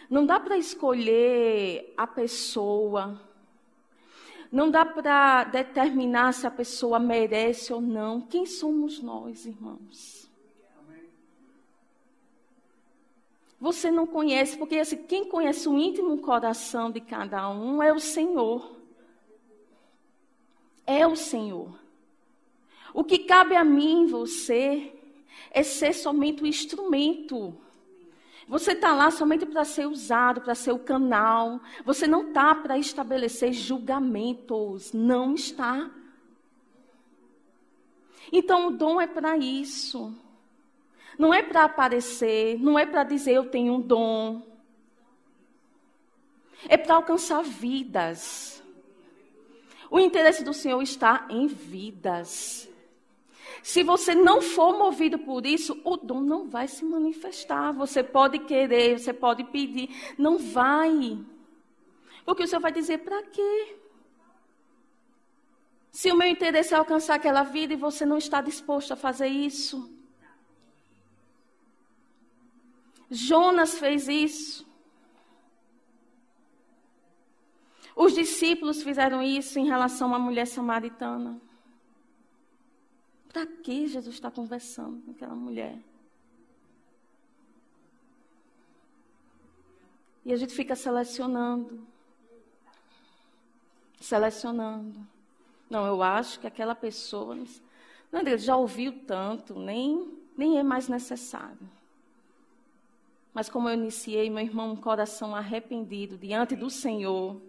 Não 0.09 0.25
dá 0.25 0.39
para 0.39 0.57
escolher 0.57 1.93
a 1.95 2.07
pessoa. 2.07 3.19
Não 4.51 4.71
dá 4.71 4.83
para 4.83 5.43
determinar 5.43 6.33
se 6.33 6.47
a 6.47 6.51
pessoa 6.51 6.99
merece 6.99 7.71
ou 7.71 7.81
não. 7.81 8.21
Quem 8.21 8.45
somos 8.45 9.01
nós, 9.01 9.45
irmãos? 9.45 10.28
Você 13.59 13.91
não 13.91 14.07
conhece, 14.07 14.57
porque 14.57 14.77
assim, 14.77 15.03
quem 15.03 15.25
conhece 15.25 15.67
o 15.67 15.77
íntimo 15.77 16.17
coração 16.19 16.89
de 16.89 17.01
cada 17.01 17.49
um 17.49 17.83
é 17.83 17.91
o 17.91 17.99
Senhor. 17.99 18.77
é 20.85 21.05
o 21.05 21.15
Senhor. 21.15 21.77
O 22.93 23.03
que 23.03 23.19
cabe 23.19 23.55
a 23.55 23.63
mim, 23.63 24.07
você, 24.07 24.91
é 25.51 25.61
ser 25.61 25.93
somente 25.93 26.41
o 26.41 26.47
instrumento. 26.47 27.55
Você 28.47 28.71
está 28.71 28.95
lá 28.95 29.11
somente 29.11 29.45
para 29.45 29.63
ser 29.63 29.87
usado, 29.87 30.41
para 30.41 30.55
ser 30.55 30.71
o 30.71 30.79
canal. 30.79 31.61
Você 31.85 32.07
não 32.07 32.29
está 32.29 32.55
para 32.55 32.79
estabelecer 32.79 33.53
julgamentos. 33.53 34.91
Não 34.91 35.35
está. 35.35 35.91
Então, 38.31 38.67
o 38.67 38.71
dom 38.71 38.99
é 38.99 39.05
para 39.05 39.37
isso. 39.37 40.11
Não 41.19 41.33
é 41.33 41.43
para 41.43 41.65
aparecer, 41.65 42.57
não 42.61 42.79
é 42.79 42.85
para 42.85 43.03
dizer 43.03 43.33
eu 43.33 43.49
tenho 43.49 43.73
um 43.73 43.81
dom. 43.81 44.41
É 46.69 46.77
para 46.77 46.95
alcançar 46.95 47.43
vidas. 47.43 48.63
O 49.91 49.99
interesse 49.99 50.45
do 50.45 50.53
Senhor 50.53 50.81
está 50.81 51.27
em 51.29 51.45
vidas. 51.45 52.69
Se 53.61 53.83
você 53.83 54.15
não 54.15 54.41
for 54.41 54.77
movido 54.77 55.19
por 55.19 55.45
isso, 55.45 55.77
o 55.83 55.97
dom 55.97 56.21
não 56.21 56.47
vai 56.47 56.69
se 56.69 56.85
manifestar. 56.85 57.73
Você 57.73 58.01
pode 58.01 58.39
querer, 58.39 58.97
você 58.97 59.11
pode 59.11 59.43
pedir, 59.43 59.89
não 60.17 60.37
vai. 60.37 61.19
Porque 62.23 62.43
o 62.43 62.47
Senhor 62.47 62.61
vai 62.61 62.71
dizer: 62.71 62.99
para 62.99 63.21
quê? 63.23 63.75
Se 65.91 66.09
o 66.13 66.15
meu 66.15 66.29
interesse 66.29 66.73
é 66.73 66.77
alcançar 66.77 67.15
aquela 67.15 67.43
vida 67.43 67.73
e 67.73 67.75
você 67.75 68.05
não 68.05 68.17
está 68.17 68.39
disposto 68.39 68.93
a 68.93 68.95
fazer 68.95 69.27
isso. 69.27 69.98
Jonas 73.09 73.77
fez 73.77 74.07
isso. 74.07 74.67
Os 77.95 78.13
discípulos 78.13 78.81
fizeram 78.81 79.21
isso 79.21 79.59
em 79.59 79.67
relação 79.67 80.13
à 80.13 80.19
mulher 80.19 80.45
samaritana. 80.45 81.41
Para 83.27 83.45
que 83.45 83.87
Jesus 83.87 84.15
está 84.15 84.31
conversando 84.31 85.01
com 85.01 85.11
aquela 85.11 85.35
mulher? 85.35 85.77
E 90.23 90.31
a 90.31 90.35
gente 90.37 90.53
fica 90.53 90.75
selecionando. 90.75 91.85
Selecionando. 93.99 95.05
Não, 95.69 95.85
eu 95.85 96.01
acho 96.01 96.39
que 96.39 96.47
aquela 96.47 96.73
pessoa. 96.73 97.37
Não, 98.11 98.23
Deus 98.23 98.43
já 98.43 98.55
ouviu 98.55 99.03
tanto, 99.05 99.59
nem, 99.59 100.17
nem 100.37 100.57
é 100.57 100.63
mais 100.63 100.87
necessário. 100.87 101.69
Mas 103.39 103.49
como 103.49 103.69
eu 103.69 103.73
iniciei, 103.73 104.29
meu 104.29 104.43
irmão, 104.43 104.73
um 104.73 104.75
coração 104.75 105.33
arrependido 105.33 106.17
diante 106.17 106.57
do 106.57 106.69
Senhor. 106.69 107.41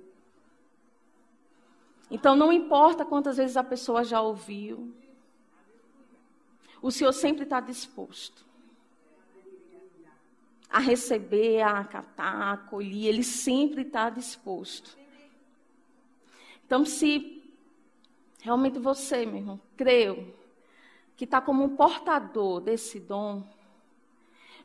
Então 2.09 2.37
não 2.37 2.53
importa 2.53 3.05
quantas 3.05 3.39
vezes 3.39 3.57
a 3.57 3.65
pessoa 3.65 4.05
já 4.05 4.21
ouviu, 4.21 4.95
o 6.81 6.93
Senhor 6.93 7.13
sempre 7.13 7.43
está 7.43 7.59
disposto 7.59 8.47
a 10.69 10.79
receber, 10.79 11.61
a 11.63 11.81
acatar, 11.81 12.37
a 12.37 12.53
acolher, 12.53 13.07
Ele 13.07 13.25
sempre 13.25 13.83
está 13.83 14.11
disposto. 14.11 14.97
Então, 16.65 16.85
se 16.85 17.53
realmente 18.41 18.79
você, 18.79 19.27
meu 19.27 19.39
irmão, 19.39 19.61
creu 19.77 20.33
que 21.17 21.25
está 21.25 21.41
como 21.41 21.65
um 21.65 21.75
portador 21.75 22.61
desse 22.61 23.01
dom, 23.01 23.43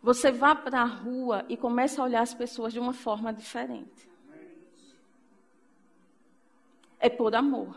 você 0.05 0.31
vá 0.31 0.53
para 0.53 0.83
a 0.83 0.85
rua 0.85 1.43
e 1.49 1.57
comece 1.57 1.99
a 1.99 2.03
olhar 2.03 2.21
as 2.21 2.31
pessoas 2.31 2.71
de 2.71 2.79
uma 2.79 2.93
forma 2.93 3.33
diferente. 3.33 4.07
É 6.99 7.09
por 7.09 7.33
amor. 7.33 7.75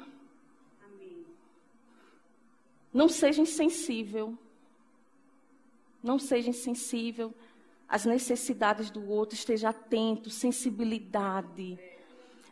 Não 2.92 3.08
seja 3.08 3.40
insensível. 3.40 4.36
Não 6.02 6.18
seja 6.18 6.50
insensível 6.50 7.32
às 7.88 8.04
necessidades 8.04 8.90
do 8.90 9.08
outro. 9.08 9.34
Esteja 9.34 9.70
atento, 9.70 10.28
sensibilidade. 10.28 11.78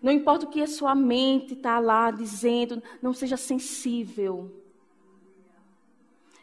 Não 0.00 0.10
importa 0.10 0.46
o 0.46 0.50
que 0.50 0.62
a 0.62 0.66
sua 0.66 0.94
mente 0.94 1.52
está 1.52 1.78
lá 1.78 2.10
dizendo, 2.10 2.82
não 3.02 3.12
seja 3.12 3.36
sensível. 3.36 4.50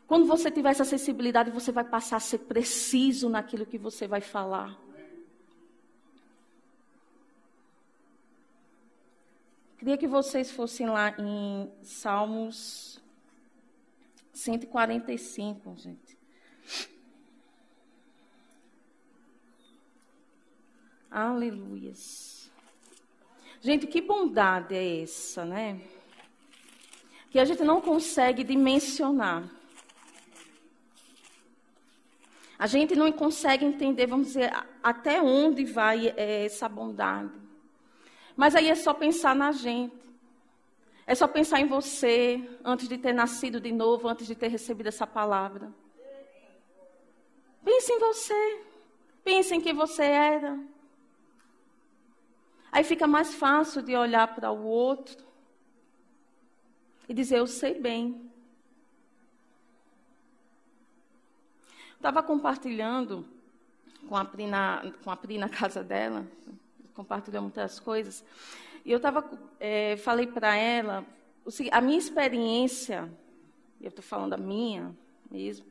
Quando 0.07 0.25
você 0.25 0.51
tiver 0.51 0.71
essa 0.71 0.85
sensibilidade, 0.85 1.49
você 1.51 1.71
vai 1.71 1.83
passar 1.83 2.17
a 2.17 2.19
ser 2.19 2.39
preciso 2.39 3.29
naquilo 3.29 3.65
que 3.65 3.77
você 3.77 4.07
vai 4.07 4.21
falar. 4.21 4.77
Queria 9.77 9.97
que 9.97 10.07
vocês 10.07 10.49
fossem 10.51 10.87
lá 10.87 11.13
em 11.19 11.69
Salmos 11.83 13.01
145, 14.33 15.75
gente. 15.77 16.17
Aleluias. 21.11 22.49
Gente, 23.61 23.85
que 23.85 24.01
bondade 24.01 24.73
é 24.73 25.01
essa, 25.01 25.45
né? 25.45 25.81
Que 27.29 27.37
a 27.37 27.45
gente 27.45 27.63
não 27.63 27.81
consegue 27.81 28.43
dimensionar. 28.43 29.47
A 32.57 32.67
gente 32.67 32.95
não 32.95 33.11
consegue 33.11 33.65
entender, 33.65 34.05
vamos 34.07 34.27
dizer, 34.27 34.51
até 34.81 35.21
onde 35.21 35.65
vai 35.65 36.13
é, 36.15 36.45
essa 36.45 36.69
bondade. 36.69 37.31
Mas 38.35 38.55
aí 38.55 38.69
é 38.69 38.75
só 38.75 38.93
pensar 38.93 39.35
na 39.35 39.51
gente. 39.51 40.03
É 41.05 41.13
só 41.13 41.27
pensar 41.27 41.59
em 41.59 41.65
você 41.65 42.41
antes 42.63 42.87
de 42.87 42.97
ter 42.97 43.13
nascido 43.13 43.59
de 43.59 43.71
novo, 43.71 44.07
antes 44.07 44.25
de 44.25 44.35
ter 44.35 44.47
recebido 44.47 44.87
essa 44.87 45.05
palavra. 45.05 45.71
Pense 47.63 47.91
em 47.91 47.99
você. 47.99 48.61
Pense 49.23 49.53
em 49.53 49.61
quem 49.61 49.73
você 49.73 50.03
era. 50.03 50.59
Aí 52.71 52.83
fica 52.83 53.05
mais 53.05 53.35
fácil 53.35 53.81
de 53.81 53.95
olhar 53.95 54.33
para 54.33 54.51
o 54.51 54.63
outro 54.63 55.23
e 57.07 57.13
dizer: 57.13 57.37
Eu 57.37 57.47
sei 57.47 57.79
bem. 57.79 58.32
Estava 62.03 62.21
compartilhando 62.21 63.25
com 64.09 64.17
a, 64.17 64.25
Pri 64.25 64.45
na, 64.45 64.91
com 65.05 65.09
a 65.09 65.15
Pri 65.15 65.37
na 65.37 65.47
casa 65.47 65.81
dela, 65.81 66.27
compartilhou 66.93 67.41
muitas 67.41 67.79
coisas. 67.79 68.25
E 68.83 68.91
eu 68.91 68.99
tava, 68.99 69.23
é, 69.57 69.95
falei 69.95 70.27
para 70.27 70.53
ela, 70.53 71.05
a 71.71 71.79
minha 71.79 71.97
experiência, 71.97 73.09
eu 73.79 73.87
estou 73.87 74.03
falando 74.03 74.33
a 74.33 74.37
minha 74.37 74.93
mesmo, 75.31 75.65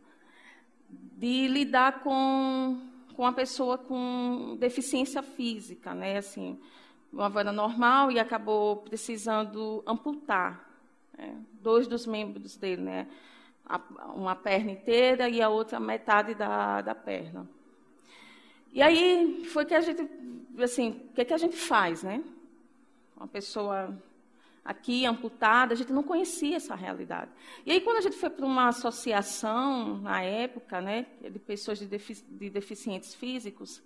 de 0.88 1.48
lidar 1.48 2.00
com, 2.02 2.80
com 3.14 3.24
uma 3.24 3.34
pessoa 3.34 3.76
com 3.76 4.56
deficiência 4.58 5.22
física, 5.22 5.92
né? 5.92 6.16
Assim, 6.16 6.58
uma 7.12 7.28
vida 7.28 7.52
normal 7.52 8.10
e 8.10 8.18
acabou 8.18 8.78
precisando 8.78 9.82
amputar 9.86 10.66
né? 11.12 11.36
dois 11.60 11.86
dos 11.86 12.06
membros 12.06 12.56
dele, 12.56 12.80
né? 12.80 13.06
Uma 14.14 14.34
perna 14.34 14.72
inteira 14.72 15.28
e 15.28 15.40
a 15.40 15.48
outra 15.48 15.78
metade 15.78 16.34
da, 16.34 16.80
da 16.80 16.94
perna. 16.94 17.48
E 18.72 18.80
aí 18.80 19.44
foi 19.44 19.64
que 19.64 19.74
a 19.74 19.80
gente, 19.80 20.08
assim, 20.58 20.90
o 21.10 21.14
que, 21.14 21.24
que 21.24 21.34
a 21.34 21.38
gente 21.38 21.56
faz, 21.56 22.02
né? 22.02 22.22
Uma 23.16 23.28
pessoa 23.28 23.94
aqui 24.64 25.04
amputada, 25.04 25.74
a 25.74 25.76
gente 25.76 25.92
não 25.92 26.02
conhecia 26.02 26.56
essa 26.56 26.74
realidade. 26.74 27.30
E 27.66 27.72
aí 27.72 27.80
quando 27.80 27.98
a 27.98 28.00
gente 28.00 28.16
foi 28.16 28.30
para 28.30 28.46
uma 28.46 28.68
associação 28.68 29.98
na 29.98 30.22
época, 30.22 30.80
né, 30.80 31.06
de 31.20 31.38
pessoas 31.38 31.78
de, 31.78 31.86
defici 31.86 32.24
de 32.24 32.48
deficientes 32.48 33.14
físicos, 33.14 33.82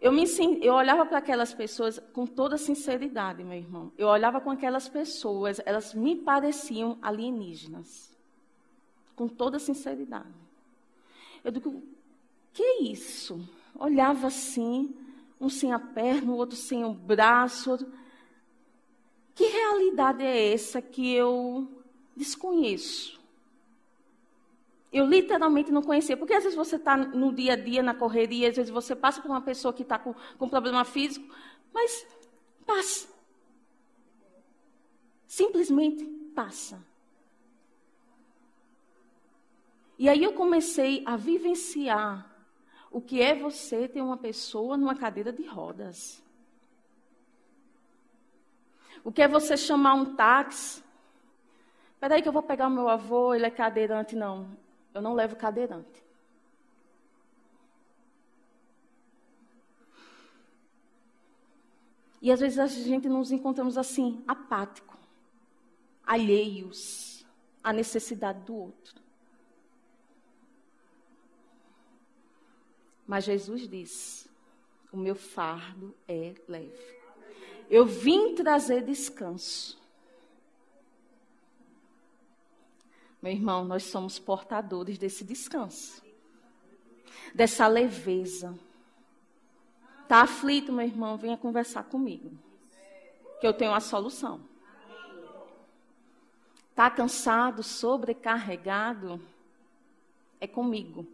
eu, 0.00 0.10
me, 0.10 0.24
eu 0.62 0.74
olhava 0.74 1.04
para 1.04 1.18
aquelas 1.18 1.52
pessoas 1.52 1.98
com 2.12 2.26
toda 2.26 2.56
sinceridade, 2.56 3.44
meu 3.44 3.58
irmão. 3.58 3.92
Eu 3.96 4.08
olhava 4.08 4.40
com 4.40 4.50
aquelas 4.50 4.88
pessoas, 4.88 5.60
elas 5.64 5.94
me 5.94 6.16
pareciam 6.16 6.98
alienígenas 7.02 8.11
com 9.22 9.28
toda 9.28 9.60
sinceridade. 9.60 10.34
Eu 11.44 11.52
digo, 11.52 11.80
que 12.52 12.64
isso? 12.80 13.40
Olhava 13.78 14.26
assim, 14.26 14.92
um 15.40 15.48
sem 15.48 15.72
a 15.72 15.78
perna, 15.78 16.32
o 16.32 16.36
outro 16.36 16.56
sem 16.56 16.84
o 16.84 16.92
braço. 16.92 17.86
Que 19.32 19.44
realidade 19.44 20.24
é 20.24 20.52
essa 20.52 20.82
que 20.82 21.12
eu 21.12 21.68
desconheço? 22.16 23.20
Eu 24.92 25.06
literalmente 25.06 25.70
não 25.70 25.82
conhecia. 25.82 26.16
Porque 26.16 26.34
às 26.34 26.42
vezes 26.42 26.56
você 26.56 26.74
está 26.74 26.96
no 26.96 27.32
dia 27.32 27.52
a 27.52 27.56
dia, 27.56 27.80
na 27.80 27.94
correria, 27.94 28.48
às 28.48 28.56
vezes 28.56 28.72
você 28.72 28.96
passa 28.96 29.22
por 29.22 29.30
uma 29.30 29.40
pessoa 29.40 29.72
que 29.72 29.82
está 29.82 30.00
com, 30.00 30.16
com 30.36 30.48
problema 30.48 30.84
físico, 30.84 31.32
mas 31.72 32.04
passa. 32.66 33.08
Simplesmente 35.28 36.04
passa. 36.34 36.91
E 40.02 40.08
aí 40.08 40.24
eu 40.24 40.32
comecei 40.32 41.04
a 41.06 41.14
vivenciar 41.14 42.28
o 42.90 43.00
que 43.00 43.22
é 43.22 43.36
você 43.36 43.86
ter 43.86 44.02
uma 44.02 44.16
pessoa 44.16 44.76
numa 44.76 44.96
cadeira 44.96 45.32
de 45.32 45.46
rodas. 45.46 46.20
O 49.04 49.12
que 49.12 49.22
é 49.22 49.28
você 49.28 49.56
chamar 49.56 49.94
um 49.94 50.16
táxi 50.16 50.82
Espera 51.92 52.16
aí 52.16 52.22
que 52.22 52.26
eu 52.26 52.32
vou 52.32 52.42
pegar 52.42 52.66
o 52.66 52.70
meu 52.70 52.88
avô, 52.88 53.32
ele 53.32 53.46
é 53.46 53.50
cadeirante. 53.50 54.16
Não, 54.16 54.48
eu 54.92 55.00
não 55.00 55.14
levo 55.14 55.36
cadeirante. 55.36 56.02
E 62.20 62.32
às 62.32 62.40
vezes 62.40 62.58
a 62.58 62.66
gente 62.66 63.08
nos 63.08 63.30
encontramos 63.30 63.78
assim, 63.78 64.20
apático, 64.26 64.98
alheios 66.04 67.24
à 67.62 67.72
necessidade 67.72 68.40
do 68.40 68.56
outro. 68.56 69.01
Mas 73.12 73.24
Jesus 73.24 73.68
diz: 73.68 74.26
o 74.90 74.96
meu 74.96 75.14
fardo 75.14 75.94
é 76.08 76.34
leve. 76.48 76.96
Eu 77.68 77.84
vim 77.84 78.34
trazer 78.34 78.82
descanso. 78.82 79.78
Meu 83.20 83.30
irmão, 83.30 83.66
nós 83.66 83.82
somos 83.82 84.18
portadores 84.18 84.96
desse 84.96 85.24
descanso, 85.24 86.02
dessa 87.34 87.68
leveza. 87.68 88.58
Está 90.04 90.22
aflito, 90.22 90.72
meu 90.72 90.86
irmão? 90.86 91.18
Venha 91.18 91.36
conversar 91.36 91.84
comigo, 91.84 92.32
que 93.42 93.46
eu 93.46 93.52
tenho 93.52 93.74
a 93.74 93.80
solução. 93.80 94.40
Está 96.70 96.88
cansado, 96.88 97.62
sobrecarregado? 97.62 99.20
É 100.40 100.46
comigo 100.46 101.06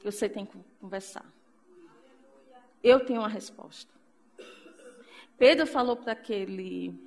que 0.00 0.10
você 0.10 0.28
tem 0.28 0.46
que 0.46 0.58
conversar. 0.80 1.24
Eu 2.82 3.04
tenho 3.04 3.20
uma 3.20 3.28
resposta. 3.28 3.92
Pedro 5.36 5.66
falou 5.66 5.96
para 5.96 6.12
aquele 6.12 6.98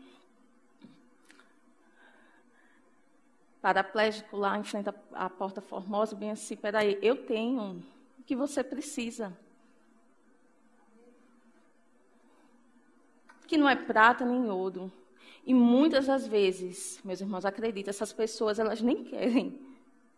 paraplégico 3.62 4.38
lá 4.38 4.58
em 4.58 4.63
frente 4.63 4.89
à 5.13 5.29
porta 5.29 5.62
formosa, 5.62 6.15
bem 6.15 6.32
assim, 6.32 6.56
peraí, 6.56 6.99
eu 7.01 7.25
tenho 7.25 7.84
o 8.19 8.23
que 8.23 8.36
você 8.36 8.63
precisa. 8.63 9.36
Que 13.47 13.58
não 13.58 13.67
é 13.67 13.75
prata 13.75 14.25
nem 14.25 14.49
ouro. 14.49 14.91
E 15.45 15.53
muitas 15.53 16.06
das 16.08 16.27
vezes, 16.27 16.99
meus 17.03 17.19
irmãos, 17.19 17.45
acreditam, 17.45 17.89
essas 17.89 18.13
pessoas, 18.13 18.60
elas 18.60 18.82
nem 18.82 19.03
querem 19.03 19.73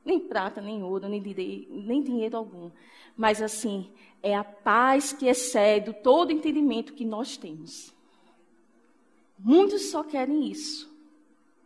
nem 0.06 0.20
prata, 0.20 0.62
nem 0.62 0.84
ouro, 0.84 1.10
nem, 1.10 1.22
nem 1.70 2.02
dinheiro 2.04 2.38
algum. 2.38 2.70
Mas 3.18 3.42
assim, 3.42 3.92
é 4.22 4.36
a 4.36 4.44
paz 4.44 5.12
que 5.12 5.26
excede 5.26 5.92
todo 5.94 6.32
entendimento 6.32 6.94
que 6.94 7.04
nós 7.04 7.36
temos. 7.36 7.94
Muitos 9.38 9.90
só 9.90 10.04
querem 10.04 10.50
isso. 10.50 10.94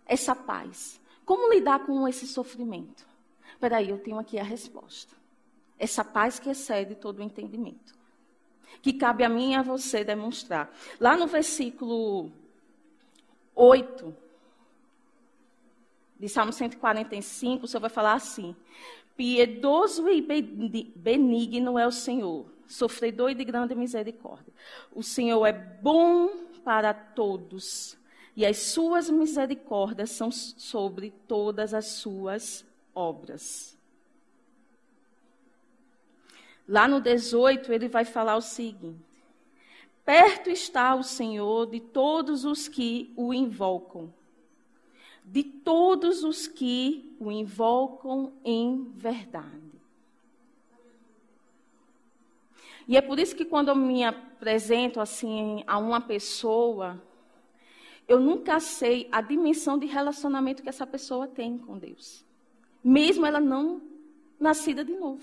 Essa 0.05 0.35
paz. 0.35 0.99
Como 1.25 1.53
lidar 1.53 1.85
com 1.85 2.07
esse 2.07 2.25
sofrimento? 2.25 3.05
Espera 3.51 3.77
aí, 3.77 3.89
eu 3.89 3.99
tenho 3.99 4.17
aqui 4.17 4.39
a 4.39 4.43
resposta. 4.43 5.13
Essa 5.77 6.03
paz 6.03 6.39
que 6.39 6.49
excede 6.49 6.95
todo 6.95 7.19
o 7.19 7.23
entendimento. 7.23 7.93
Que 8.81 8.93
cabe 8.93 9.23
a 9.23 9.29
mim 9.29 9.51
e 9.51 9.55
a 9.55 9.61
você 9.61 10.03
demonstrar. 10.03 10.73
Lá 10.99 11.17
no 11.17 11.27
versículo 11.27 12.31
8, 13.53 14.15
de 16.19 16.27
Salmo 16.27 16.51
145, 16.51 17.63
o 17.63 17.67
Senhor 17.67 17.81
vai 17.81 17.89
falar 17.89 18.13
assim: 18.13 18.53
Piedoso 19.15 20.07
e 20.09 20.21
benigno 20.95 21.79
é 21.79 21.87
o 21.87 21.91
Senhor, 21.91 22.45
sofredor 22.67 23.31
e 23.31 23.35
de 23.35 23.45
grande 23.45 23.73
misericórdia. 23.73 24.53
O 24.93 25.01
Senhor 25.01 25.45
é 25.45 25.53
bom 25.53 26.29
para 26.63 26.93
todos, 26.93 27.97
e 28.35 28.45
as 28.45 28.57
suas 28.57 29.09
misericórdias 29.09 30.11
são 30.11 30.29
sobre 30.29 31.13
todas 31.25 31.73
as 31.73 31.85
suas 31.85 32.65
obras. 32.93 33.77
Lá 36.67 36.87
no 36.87 36.99
18, 36.99 37.71
ele 37.71 37.87
vai 37.87 38.03
falar 38.03 38.35
o 38.35 38.41
seguinte: 38.41 38.99
Perto 40.03 40.49
está 40.49 40.93
o 40.95 41.01
Senhor 41.01 41.65
de 41.67 41.79
todos 41.79 42.43
os 42.43 42.67
que 42.67 43.13
o 43.15 43.33
invocam 43.33 44.13
de 45.31 45.43
todos 45.43 46.23
os 46.23 46.47
que 46.47 47.15
o 47.19 47.31
invocam 47.31 48.33
em 48.43 48.91
verdade. 48.95 49.69
E 52.87 52.97
é 52.97 53.01
por 53.01 53.19
isso 53.19 53.35
que 53.35 53.45
quando 53.45 53.67
eu 53.67 53.75
me 53.75 54.03
apresento 54.03 54.99
assim 54.99 55.63
a 55.67 55.77
uma 55.77 56.01
pessoa, 56.01 56.99
eu 58.07 58.19
nunca 58.19 58.59
sei 58.59 59.07
a 59.11 59.21
dimensão 59.21 59.77
de 59.77 59.85
relacionamento 59.85 60.63
que 60.63 60.69
essa 60.69 60.87
pessoa 60.87 61.27
tem 61.27 61.59
com 61.59 61.77
Deus. 61.77 62.25
Mesmo 62.83 63.23
ela 63.23 63.39
não 63.39 63.79
nascida 64.39 64.83
de 64.83 64.95
novo. 64.95 65.21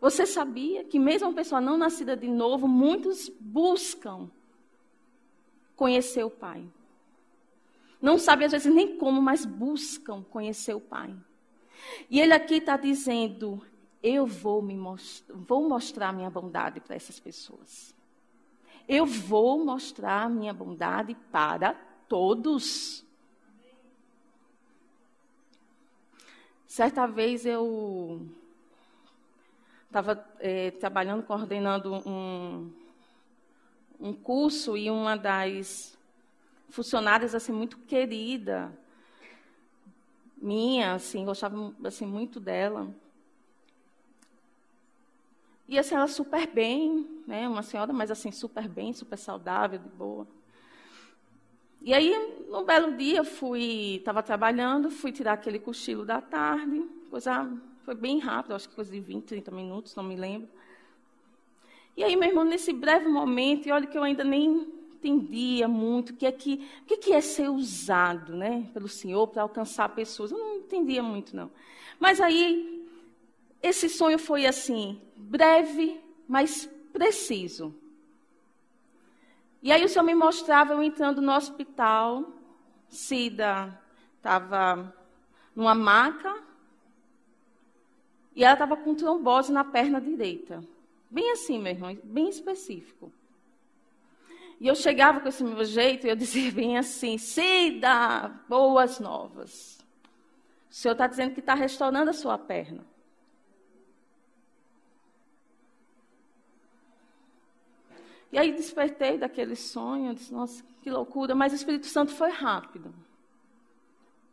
Você 0.00 0.24
sabia 0.24 0.84
que 0.84 0.98
mesmo 0.98 1.28
uma 1.28 1.34
pessoa 1.34 1.60
não 1.60 1.76
nascida 1.76 2.16
de 2.16 2.28
novo, 2.28 2.66
muitos 2.66 3.28
buscam 3.38 4.30
conhecer 5.76 6.24
o 6.24 6.30
Pai. 6.30 6.64
Não 8.00 8.18
sabem 8.18 8.46
às 8.46 8.52
vezes 8.52 8.72
nem 8.72 8.96
como, 8.96 9.20
mas 9.20 9.44
buscam 9.44 10.22
conhecer 10.22 10.74
o 10.74 10.80
Pai. 10.80 11.14
E 12.08 12.20
ele 12.20 12.32
aqui 12.32 12.54
está 12.54 12.76
dizendo: 12.76 13.60
eu 14.02 14.26
vou, 14.26 14.62
me 14.62 14.76
most 14.76 15.24
vou 15.28 15.68
mostrar 15.68 16.12
minha 16.12 16.30
bondade 16.30 16.80
para 16.80 16.94
essas 16.94 17.18
pessoas. 17.18 17.94
Eu 18.88 19.04
vou 19.04 19.64
mostrar 19.64 20.30
minha 20.30 20.54
bondade 20.54 21.14
para 21.30 21.74
todos. 22.08 23.04
Certa 26.66 27.06
vez 27.06 27.44
eu 27.44 28.26
estava 29.86 30.24
é, 30.38 30.70
trabalhando, 30.70 31.24
coordenando 31.24 31.92
um, 32.08 32.72
um 33.98 34.12
curso 34.14 34.76
e 34.76 34.90
uma 34.90 35.16
das 35.16 35.97
funcionárias 36.68 37.34
assim 37.34 37.52
muito 37.52 37.78
querida 37.78 38.72
minha, 40.40 40.94
assim, 40.94 41.24
gostava 41.24 41.74
assim 41.84 42.06
muito 42.06 42.38
dela. 42.38 42.94
E 45.68 45.78
assim 45.78 45.94
ela 45.94 46.06
super 46.06 46.46
bem, 46.46 47.06
né, 47.26 47.46
uma 47.46 47.62
senhora, 47.62 47.92
mas 47.92 48.10
assim 48.10 48.30
super 48.30 48.68
bem, 48.68 48.92
super 48.92 49.18
saudável, 49.18 49.78
de 49.78 49.88
boa. 49.88 50.26
E 51.82 51.92
aí, 51.92 52.12
um 52.50 52.64
belo 52.64 52.96
dia, 52.96 53.22
fui, 53.22 53.96
estava 53.96 54.22
trabalhando, 54.22 54.90
fui 54.90 55.12
tirar 55.12 55.34
aquele 55.34 55.58
cochilo 55.58 56.04
da 56.04 56.20
tarde, 56.20 56.84
coisa 57.10 57.50
foi 57.84 57.94
bem 57.94 58.18
rápido, 58.18 58.54
acho 58.54 58.68
que 58.68 58.74
coisa 58.74 58.90
de 58.90 59.00
20, 59.00 59.24
30 59.24 59.50
minutos, 59.50 59.94
não 59.94 60.02
me 60.02 60.16
lembro. 60.16 60.48
E 61.96 62.04
aí, 62.04 62.16
meu 62.16 62.28
irmão, 62.28 62.44
nesse 62.44 62.72
breve 62.72 63.08
momento, 63.08 63.66
e 63.66 63.72
olha 63.72 63.86
que 63.86 63.96
eu 63.96 64.02
ainda 64.02 64.24
nem 64.24 64.77
entendia 64.98 65.68
muito 65.68 66.10
o 66.10 66.16
que 66.16 66.26
é 66.26 66.32
que, 66.32 66.68
o 66.82 66.84
que, 66.84 67.12
é 67.12 67.20
ser 67.20 67.48
usado 67.48 68.34
né, 68.34 68.68
pelo 68.74 68.88
Senhor 68.88 69.28
para 69.28 69.42
alcançar 69.42 69.88
pessoas. 69.90 70.32
Eu 70.32 70.38
não 70.38 70.56
entendia 70.56 71.02
muito, 71.02 71.34
não. 71.34 71.50
Mas 72.00 72.20
aí, 72.20 72.86
esse 73.62 73.88
sonho 73.88 74.18
foi 74.18 74.44
assim, 74.44 75.00
breve, 75.16 76.00
mas 76.26 76.68
preciso. 76.92 77.74
E 79.62 79.72
aí 79.72 79.84
o 79.84 79.88
Senhor 79.88 80.04
me 80.04 80.14
mostrava 80.14 80.72
eu 80.72 80.82
entrando 80.82 81.22
no 81.22 81.32
hospital, 81.32 82.24
Cida 82.88 83.80
estava 84.16 84.94
numa 85.54 85.74
maca, 85.74 86.42
e 88.34 88.44
ela 88.44 88.52
estava 88.52 88.76
com 88.76 88.94
trombose 88.94 89.52
na 89.52 89.64
perna 89.64 90.00
direita. 90.00 90.62
Bem 91.10 91.32
assim, 91.32 91.58
meu 91.58 91.72
irmão, 91.72 91.98
bem 92.04 92.28
específico. 92.28 93.12
E 94.60 94.66
eu 94.66 94.74
chegava 94.74 95.20
com 95.20 95.28
esse 95.28 95.44
meu 95.44 95.64
jeito 95.64 96.06
e 96.06 96.10
eu 96.10 96.16
dizia 96.16 96.50
bem 96.50 96.76
assim: 96.76 97.16
Cida, 97.16 98.28
boas 98.48 98.98
novas. 98.98 99.78
O 100.70 100.74
Senhor 100.74 100.92
está 100.92 101.06
dizendo 101.06 101.34
que 101.34 101.40
está 101.40 101.54
restaurando 101.54 102.10
a 102.10 102.14
sua 102.14 102.36
perna. 102.36 102.84
E 108.30 108.38
aí 108.38 108.52
despertei 108.52 109.16
daquele 109.16 109.56
sonho, 109.56 110.14
disse, 110.14 110.32
nossa, 110.32 110.62
que 110.82 110.90
loucura, 110.90 111.34
mas 111.34 111.52
o 111.52 111.56
Espírito 111.56 111.86
Santo 111.86 112.12
foi 112.12 112.30
rápido. 112.30 112.94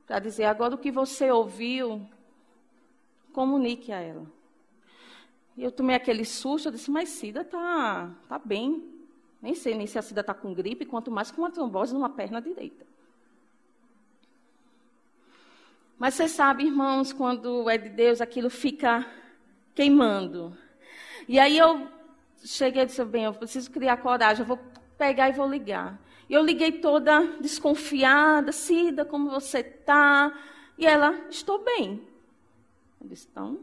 Para 0.05 0.19
dizer, 0.19 0.45
agora 0.45 0.75
o 0.75 0.77
que 0.77 0.91
você 0.91 1.31
ouviu, 1.31 2.05
comunique 3.31 3.91
a 3.91 3.99
ela. 3.99 4.25
E 5.55 5.63
eu 5.63 5.71
tomei 5.71 5.95
aquele 5.95 6.25
susto, 6.25 6.67
eu 6.67 6.71
disse, 6.73 6.91
mas 6.91 7.09
Cida 7.09 7.41
está 7.41 8.13
tá 8.27 8.37
bem. 8.37 8.94
Nem 9.45 9.53
sei 9.53 9.75
nem 9.75 9.85
se 9.85 9.99
a 9.99 10.01
Cida 10.01 10.21
está 10.21 10.33
com 10.33 10.55
gripe, 10.55 10.87
quanto 10.87 11.11
mais 11.11 11.29
com 11.29 11.43
uma 11.43 11.51
trombose 11.51 11.93
numa 11.93 12.09
perna 12.09 12.41
direita. 12.41 12.83
Mas 15.99 16.15
você 16.15 16.27
sabe, 16.27 16.65
irmãos, 16.65 17.13
quando 17.13 17.69
é 17.69 17.77
de 17.77 17.89
Deus, 17.89 18.21
aquilo 18.21 18.49
fica 18.49 19.05
queimando. 19.75 20.57
E 21.27 21.37
aí 21.37 21.59
eu 21.59 21.87
cheguei 22.43 22.81
e 22.81 22.85
disse, 22.87 23.05
bem, 23.05 23.25
eu 23.25 23.35
preciso 23.35 23.69
criar 23.69 23.97
coragem, 23.97 24.41
eu 24.41 24.47
vou 24.47 24.57
pegar 24.97 25.29
e 25.29 25.33
vou 25.33 25.47
ligar. 25.47 26.01
E 26.27 26.33
eu 26.33 26.43
liguei 26.43 26.71
toda 26.71 27.21
desconfiada, 27.39 28.51
Cida, 28.51 29.05
como 29.05 29.29
você 29.29 29.59
está? 29.59 30.33
E 30.75 30.87
ela, 30.87 31.13
estou 31.29 31.63
bem. 31.63 32.01
Eu 32.99 33.07
disse, 33.07 33.27
então. 33.29 33.59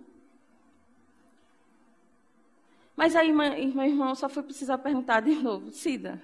Mas 3.02 3.16
aí, 3.16 3.32
meu 3.32 3.84
irmão, 3.84 4.14
só 4.14 4.28
foi 4.28 4.44
precisar 4.44 4.78
perguntar 4.78 5.22
de 5.22 5.34
novo, 5.34 5.72
Cida, 5.72 6.22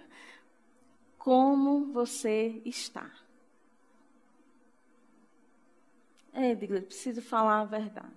como 1.18 1.92
você 1.92 2.62
está? 2.64 3.10
É, 6.32 6.52
Edgar, 6.52 6.80
preciso 6.82 7.20
falar 7.20 7.62
a 7.62 7.64
verdade. 7.64 8.14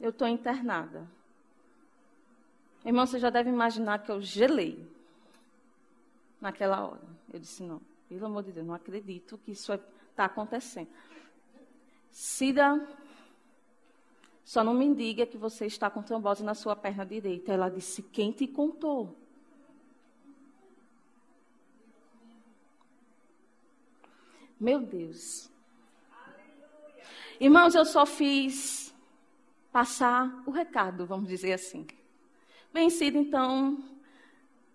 Eu 0.00 0.10
estou 0.10 0.26
internada. 0.26 1.08
Irmão, 2.84 3.06
você 3.06 3.20
já 3.20 3.30
deve 3.30 3.50
imaginar 3.50 4.02
que 4.02 4.10
eu 4.10 4.20
gelei 4.20 4.84
naquela 6.40 6.88
hora. 6.88 7.06
Eu 7.32 7.38
disse, 7.38 7.62
não, 7.62 7.80
pelo 8.08 8.26
amor 8.26 8.42
de 8.42 8.50
Deus, 8.50 8.66
não 8.66 8.74
acredito 8.74 9.38
que 9.38 9.52
isso 9.52 9.72
está 9.72 10.24
acontecendo. 10.24 10.88
Cida, 12.10 12.84
só 14.44 14.64
não 14.64 14.74
me 14.74 14.94
diga 14.94 15.26
que 15.26 15.38
você 15.38 15.66
está 15.66 15.88
com 15.88 16.02
trombose 16.02 16.42
na 16.42 16.54
sua 16.54 16.74
perna 16.74 17.06
direita. 17.06 17.52
Ela 17.52 17.68
disse, 17.68 18.02
quem 18.02 18.32
te 18.32 18.46
contou? 18.46 19.16
Meu 24.58 24.80
Deus. 24.80 25.48
Irmãos, 27.38 27.74
eu 27.74 27.86
só 27.86 28.04
fiz 28.04 28.94
passar 29.72 30.42
o 30.44 30.50
recado, 30.50 31.06
vamos 31.06 31.28
dizer 31.28 31.54
assim. 31.54 31.86
Vencido, 32.72 33.16
então, 33.16 33.82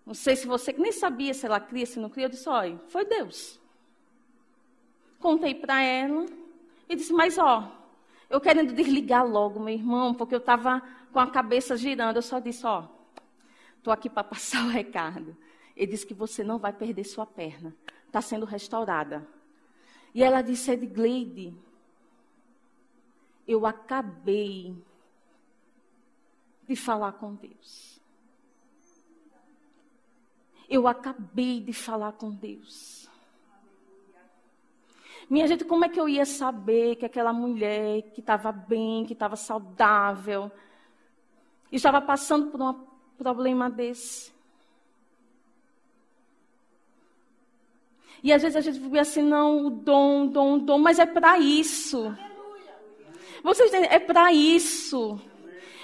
não 0.04 0.14
sei 0.14 0.34
se 0.34 0.46
você 0.46 0.72
nem 0.72 0.90
sabia 0.90 1.32
se 1.32 1.46
ela 1.46 1.60
cria, 1.60 1.86
se 1.86 2.00
não 2.00 2.10
cria, 2.10 2.26
eu 2.26 2.30
disse, 2.30 2.48
olha, 2.48 2.78
foi 2.88 3.04
Deus. 3.04 3.60
Contei 5.20 5.54
para 5.54 5.82
ela 5.82 6.26
e 6.88 6.96
disse, 6.96 7.12
mas 7.12 7.38
ó, 7.38 7.75
eu 8.28 8.40
querendo 8.40 8.72
desligar 8.72 9.26
logo, 9.26 9.60
meu 9.60 9.74
irmão, 9.74 10.14
porque 10.14 10.34
eu 10.34 10.38
estava 10.38 10.82
com 11.12 11.20
a 11.20 11.30
cabeça 11.30 11.76
girando, 11.76 12.16
eu 12.16 12.22
só 12.22 12.38
disse, 12.38 12.66
ó, 12.66 12.88
estou 13.78 13.92
aqui 13.92 14.10
para 14.10 14.24
passar 14.24 14.64
o 14.64 14.68
recado. 14.68 15.36
Ele 15.76 15.92
disse 15.92 16.06
que 16.06 16.14
você 16.14 16.42
não 16.42 16.58
vai 16.58 16.72
perder 16.72 17.04
sua 17.04 17.26
perna, 17.26 17.74
está 18.06 18.20
sendo 18.20 18.46
restaurada. 18.46 19.26
E 20.14 20.22
ela 20.22 20.42
disse, 20.42 20.70
Edgleide, 20.70 21.54
eu 23.46 23.66
acabei 23.66 24.74
de 26.66 26.74
falar 26.74 27.12
com 27.12 27.34
Deus. 27.34 28.00
Eu 30.68 30.88
acabei 30.88 31.60
de 31.60 31.72
falar 31.72 32.12
com 32.12 32.30
Deus. 32.30 33.05
Minha 35.28 35.46
gente, 35.48 35.64
como 35.64 35.84
é 35.84 35.88
que 35.88 35.98
eu 35.98 36.08
ia 36.08 36.24
saber 36.24 36.96
que 36.96 37.04
aquela 37.04 37.32
mulher 37.32 38.02
que 38.14 38.20
estava 38.20 38.52
bem, 38.52 39.04
que 39.04 39.12
estava 39.12 39.34
saudável, 39.34 40.50
estava 41.72 42.00
passando 42.00 42.50
por 42.50 42.62
um 42.62 42.74
problema 43.18 43.68
desse? 43.68 44.32
E 48.22 48.32
às 48.32 48.42
vezes 48.42 48.56
a 48.56 48.60
gente 48.60 48.78
vê 48.78 49.00
assim, 49.00 49.22
não, 49.22 49.66
o 49.66 49.70
dom, 49.70 50.26
o 50.26 50.28
dom, 50.28 50.54
o 50.54 50.58
dom, 50.60 50.78
mas 50.78 50.98
é 50.98 51.06
para 51.06 51.38
isso. 51.38 52.16
Vocês 53.42 53.68
entendem? 53.68 53.90
É 53.90 53.98
para 53.98 54.32
isso. 54.32 55.20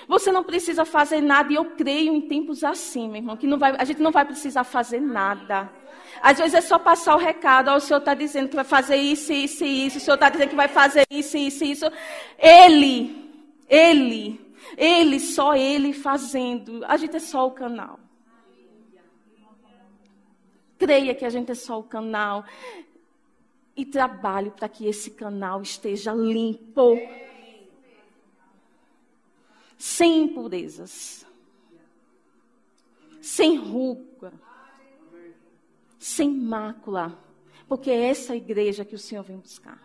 Você 0.09 0.33
não 0.33 0.43
precisa 0.43 0.85
fazer 0.85 1.21
nada, 1.21 1.53
e 1.53 1.57
eu 1.57 1.65
creio 1.65 2.15
em 2.15 2.21
tempos 2.21 2.65
assim, 2.65 3.07
meu 3.09 3.17
irmão, 3.17 3.37
que 3.37 3.47
não 3.47 3.59
vai, 3.59 3.75
a 3.79 3.85
gente 3.85 4.03
não 4.03 4.11
vai 4.11 4.25
precisar 4.25 4.65
fazer 4.65 5.01
nada. 5.01 5.71
Às 6.21 6.39
vezes 6.39 6.55
é 6.55 6.61
só 6.61 6.79
passar 6.79 7.15
o 7.15 7.19
recado, 7.19 7.69
ó, 7.69 7.77
o 7.77 7.81
Senhor 7.81 7.99
está 7.99 8.15
dizendo 8.15 8.49
que 8.49 8.57
vai 8.57 8.65
fazer 8.65 8.97
isso, 8.97 9.33
isso 9.33 9.65
e 9.65 9.87
isso, 9.87 9.99
o 9.99 10.01
Senhor 10.01 10.15
está 10.15 10.29
dizendo 10.29 10.51
que 10.51 10.57
vai 10.57 10.69
fazer 10.69 11.07
isso, 11.11 11.37
isso 11.37 11.65
e 11.65 11.71
isso. 11.73 11.87
Ele, 12.39 13.31
Ele, 13.69 14.41
Ele, 14.77 15.21
só 15.21 15.55
Ele 15.55 15.93
fazendo. 15.93 16.85
A 16.87 16.97
gente 16.97 17.17
é 17.17 17.21
só 17.21 17.47
o 17.47 17.53
canal. 17.53 17.99
Creia 20.79 21.15
que 21.15 21.25
a 21.25 21.31
gente 21.31 21.53
é 21.53 21.55
só 21.55 21.79
o 21.79 21.85
canal. 21.85 22.45
E 23.75 23.87
trabalhe 23.87 24.51
para 24.51 24.69
que 24.69 24.87
esse 24.87 25.13
canal 25.13 25.63
esteja 25.63 26.13
limpo 26.13 26.99
sem 29.83 30.23
impurezas, 30.23 31.27
sem 33.21 33.57
ruga, 33.57 34.33
sem 35.99 36.31
mácula, 36.31 37.19
porque 37.67 37.91
é 37.91 38.05
essa 38.05 38.37
igreja 38.37 38.85
que 38.85 38.95
o 38.95 38.99
Senhor 38.99 39.25
vem 39.25 39.39
buscar. 39.39 39.83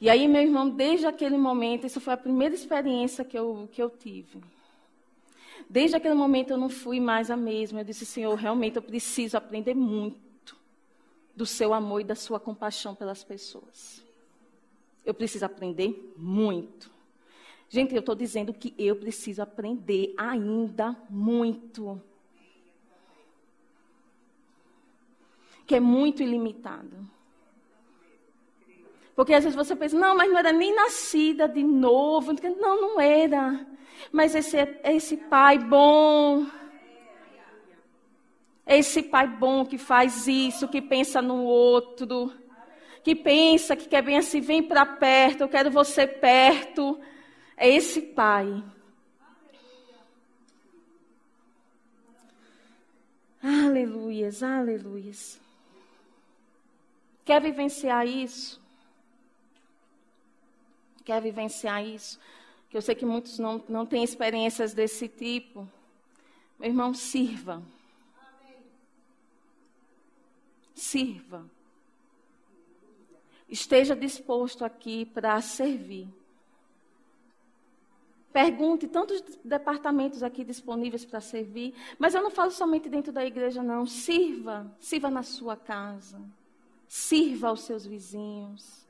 E 0.00 0.08
aí, 0.08 0.26
meu 0.26 0.40
irmão, 0.40 0.70
desde 0.70 1.04
aquele 1.04 1.36
momento, 1.36 1.86
isso 1.86 2.00
foi 2.00 2.14
a 2.14 2.16
primeira 2.16 2.54
experiência 2.54 3.22
que 3.22 3.38
eu, 3.38 3.68
que 3.70 3.82
eu 3.82 3.90
tive. 3.90 4.42
Desde 5.68 5.94
aquele 5.94 6.14
momento 6.14 6.52
eu 6.52 6.56
não 6.56 6.70
fui 6.70 7.00
mais 7.00 7.30
a 7.30 7.36
mesma. 7.36 7.80
Eu 7.80 7.84
disse, 7.84 8.06
Senhor, 8.06 8.34
realmente 8.34 8.76
eu 8.76 8.82
preciso 8.82 9.36
aprender 9.36 9.74
muito 9.74 10.56
do 11.36 11.44
seu 11.44 11.74
amor 11.74 12.00
e 12.00 12.04
da 12.04 12.14
sua 12.14 12.40
compaixão 12.40 12.94
pelas 12.94 13.22
pessoas 13.22 14.07
eu 15.08 15.14
preciso 15.14 15.46
aprender 15.46 16.12
muito. 16.18 16.90
Gente, 17.66 17.94
eu 17.94 18.00
estou 18.00 18.14
dizendo 18.14 18.52
que 18.52 18.74
eu 18.76 18.94
preciso 18.94 19.40
aprender 19.40 20.12
ainda 20.18 20.94
muito. 21.08 21.98
Que 25.66 25.76
é 25.76 25.80
muito 25.80 26.22
ilimitado. 26.22 27.08
Porque 29.16 29.32
às 29.32 29.44
vezes 29.44 29.56
você 29.56 29.74
pensa, 29.74 29.98
não, 29.98 30.14
mas 30.14 30.30
não 30.30 30.38
era 30.38 30.52
nem 30.52 30.74
nascida 30.74 31.48
de 31.48 31.62
novo. 31.62 32.34
Não, 32.60 32.78
não 32.78 33.00
era. 33.00 33.66
Mas 34.12 34.34
esse, 34.34 34.58
é 34.58 34.94
esse 34.94 35.16
pai 35.16 35.58
bom. 35.58 36.46
Esse 38.66 39.02
pai 39.02 39.26
bom 39.26 39.64
que 39.64 39.78
faz 39.78 40.28
isso, 40.28 40.68
que 40.68 40.82
pensa 40.82 41.22
no 41.22 41.44
outro 41.44 42.30
que 43.08 43.14
pensa, 43.14 43.74
que 43.74 43.88
quer 43.88 44.02
bem 44.02 44.18
assim, 44.18 44.38
vem 44.38 44.62
para 44.62 44.84
perto, 44.84 45.40
eu 45.40 45.48
quero 45.48 45.70
você 45.70 46.06
perto. 46.06 47.00
É 47.56 47.66
esse 47.66 48.02
pai. 48.02 48.62
Aleluias, 53.42 54.42
aleluias. 54.42 55.40
Quer 57.24 57.40
vivenciar 57.40 58.06
isso? 58.06 58.60
Quer 61.02 61.22
vivenciar 61.22 61.82
isso? 61.82 62.20
Que 62.68 62.76
eu 62.76 62.82
sei 62.82 62.94
que 62.94 63.06
muitos 63.06 63.38
não, 63.38 63.64
não 63.70 63.86
têm 63.86 64.04
experiências 64.04 64.74
desse 64.74 65.08
tipo. 65.08 65.66
Meu 66.58 66.68
irmão, 66.68 66.92
sirva. 66.92 67.62
Sirva. 70.74 71.57
Esteja 73.48 73.96
disposto 73.96 74.64
aqui 74.64 75.06
para 75.06 75.40
servir. 75.40 76.08
Pergunte 78.32 78.86
tantos 78.86 79.22
departamentos 79.42 80.22
aqui 80.22 80.44
disponíveis 80.44 81.04
para 81.04 81.20
servir, 81.20 81.74
mas 81.98 82.14
eu 82.14 82.22
não 82.22 82.30
falo 82.30 82.50
somente 82.50 82.88
dentro 82.88 83.10
da 83.10 83.24
igreja, 83.24 83.62
não. 83.62 83.86
Sirva, 83.86 84.70
sirva 84.78 85.10
na 85.10 85.22
sua 85.22 85.56
casa, 85.56 86.20
sirva 86.86 87.48
aos 87.48 87.62
seus 87.62 87.86
vizinhos. 87.86 88.86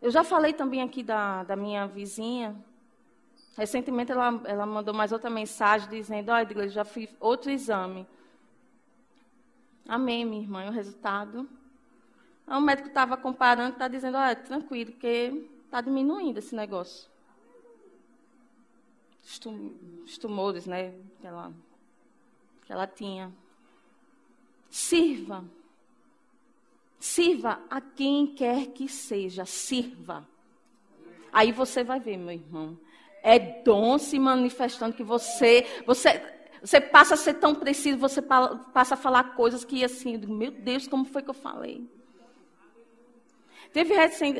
Eu 0.00 0.10
já 0.10 0.22
falei 0.22 0.52
também 0.52 0.82
aqui 0.82 1.02
da, 1.02 1.42
da 1.44 1.56
minha 1.56 1.86
vizinha. 1.86 2.54
Recentemente 3.56 4.12
ela, 4.12 4.42
ela 4.44 4.66
mandou 4.66 4.92
mais 4.92 5.12
outra 5.12 5.30
mensagem 5.30 5.88
dizendo: 5.88 6.30
Olha, 6.30 6.68
já 6.68 6.84
fiz 6.84 7.08
outro 7.18 7.50
exame. 7.50 8.06
Amém, 9.86 10.24
minha 10.24 10.42
irmã, 10.42 10.66
o 10.68 10.72
resultado. 10.72 11.48
O 12.46 12.60
médico 12.60 12.88
estava 12.88 13.16
comparando, 13.16 13.72
está 13.72 13.88
dizendo, 13.88 14.16
olha, 14.16 14.36
tranquilo, 14.36 14.92
porque 14.92 15.46
está 15.64 15.80
diminuindo 15.80 16.38
esse 16.38 16.54
negócio. 16.54 17.10
Os 19.22 20.18
tumores, 20.18 20.66
né, 20.66 20.94
que 21.20 21.26
ela, 21.26 21.52
que 22.64 22.72
ela 22.72 22.86
tinha. 22.86 23.32
Sirva. 24.70 25.44
Sirva 26.98 27.60
a 27.68 27.80
quem 27.80 28.26
quer 28.26 28.68
que 28.68 28.88
seja, 28.88 29.44
sirva. 29.44 30.26
Aí 31.32 31.52
você 31.52 31.82
vai 31.82 32.00
ver, 32.00 32.16
meu 32.16 32.32
irmão. 32.32 32.78
É 33.22 33.38
dom 33.38 33.98
se 33.98 34.18
manifestando 34.18 34.94
que 34.94 35.02
você, 35.02 35.66
você, 35.86 36.33
você 36.64 36.80
passa 36.80 37.12
a 37.12 37.16
ser 37.16 37.34
tão 37.34 37.54
preciso, 37.54 37.98
você 37.98 38.22
passa 38.22 38.94
a 38.94 38.96
falar 38.96 39.36
coisas 39.36 39.66
que 39.66 39.84
assim, 39.84 40.16
meu 40.16 40.50
Deus, 40.50 40.88
como 40.88 41.04
foi 41.04 41.22
que 41.22 41.28
eu 41.28 41.34
falei? 41.34 41.86
Teve, 43.70 43.94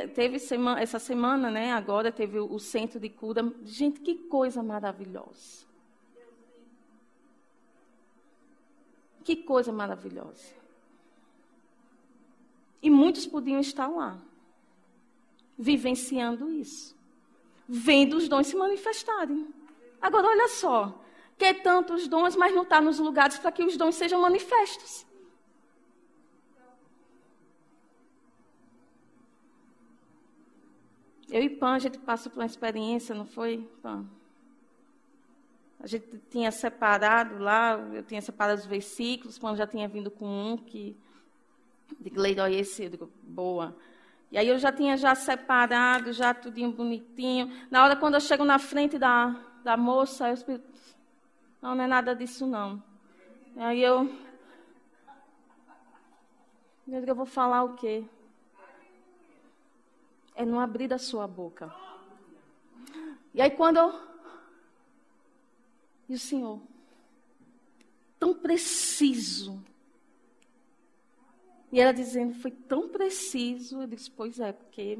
teve 0.08 0.38
semana, 0.38 0.80
essa 0.80 0.98
semana, 0.98 1.50
né, 1.50 1.72
agora, 1.72 2.10
teve 2.10 2.38
o, 2.38 2.50
o 2.50 2.58
centro 2.58 2.98
de 2.98 3.10
cura. 3.10 3.52
Gente, 3.64 4.00
que 4.00 4.14
coisa 4.14 4.62
maravilhosa. 4.62 5.66
Que 9.22 9.36
coisa 9.36 9.70
maravilhosa. 9.70 10.54
E 12.80 12.88
muitos 12.88 13.26
podiam 13.26 13.60
estar 13.60 13.88
lá, 13.88 14.18
vivenciando 15.58 16.50
isso, 16.50 16.96
vendo 17.68 18.16
os 18.16 18.28
dons 18.28 18.46
se 18.46 18.56
manifestarem. 18.56 19.46
Agora, 20.00 20.28
olha 20.28 20.48
só, 20.48 21.03
quer 21.38 21.62
tantos 21.62 22.08
dons, 22.08 22.36
mas 22.36 22.54
não 22.54 22.62
está 22.62 22.80
nos 22.80 22.98
lugares 22.98 23.38
para 23.38 23.52
que 23.52 23.64
os 23.64 23.76
dons 23.76 23.94
sejam 23.94 24.20
manifestos. 24.20 25.06
Eu 31.30 31.42
e 31.42 31.48
Pan, 31.48 31.74
a 31.74 31.78
gente 31.78 31.98
passou 31.98 32.30
por 32.30 32.40
uma 32.40 32.46
experiência, 32.46 33.14
não 33.14 33.26
foi, 33.26 33.68
Pan? 33.82 34.06
A 35.80 35.86
gente 35.86 36.18
tinha 36.30 36.50
separado 36.50 37.38
lá, 37.38 37.72
eu 37.92 38.02
tinha 38.02 38.22
separado 38.22 38.60
os 38.60 38.66
versículos, 38.66 39.38
Pan 39.38 39.56
já 39.56 39.66
tinha 39.66 39.88
vindo 39.88 40.10
com 40.10 40.26
um 40.26 40.56
que 40.56 40.96
Digo, 42.00 42.20
Leidó, 42.20 42.46
esse? 42.46 42.84
Eu 42.84 42.90
digo, 42.90 43.10
boa. 43.22 43.76
E 44.30 44.38
aí 44.38 44.48
eu 44.48 44.58
já 44.58 44.72
tinha 44.72 44.96
já 44.96 45.14
separado, 45.14 46.12
já 46.12 46.34
tudinho 46.34 46.72
bonitinho. 46.72 47.52
Na 47.70 47.84
hora, 47.84 47.96
quando 47.96 48.14
eu 48.14 48.20
chego 48.20 48.44
na 48.44 48.58
frente 48.58 48.98
da, 48.98 49.36
da 49.62 49.76
moça, 49.76 50.28
eu 50.28 50.34
não, 51.64 51.74
não 51.74 51.84
é 51.84 51.86
nada 51.86 52.14
disso, 52.14 52.46
não. 52.46 52.82
Aí 53.56 53.82
eu... 53.82 54.08
Eu 56.86 57.14
vou 57.14 57.24
falar 57.24 57.62
o 57.64 57.74
quê? 57.74 58.04
É 60.34 60.44
não 60.44 60.60
abrir 60.60 60.88
da 60.88 60.98
sua 60.98 61.26
boca. 61.26 61.74
E 63.32 63.40
aí 63.40 63.50
quando 63.50 63.78
eu... 63.78 63.98
E 66.08 66.14
o 66.14 66.18
Senhor? 66.18 66.60
Tão 68.18 68.34
preciso 68.34 69.58
e 71.72 71.80
ela 71.80 71.92
dizendo, 71.92 72.34
foi 72.34 72.52
tão 72.52 72.88
preciso. 72.88 73.82
Eu 73.82 73.86
disse, 73.88 74.08
pois 74.08 74.38
é, 74.38 74.52
porque 74.52 74.96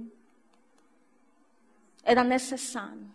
era 2.03 2.25
necessário. 2.25 3.09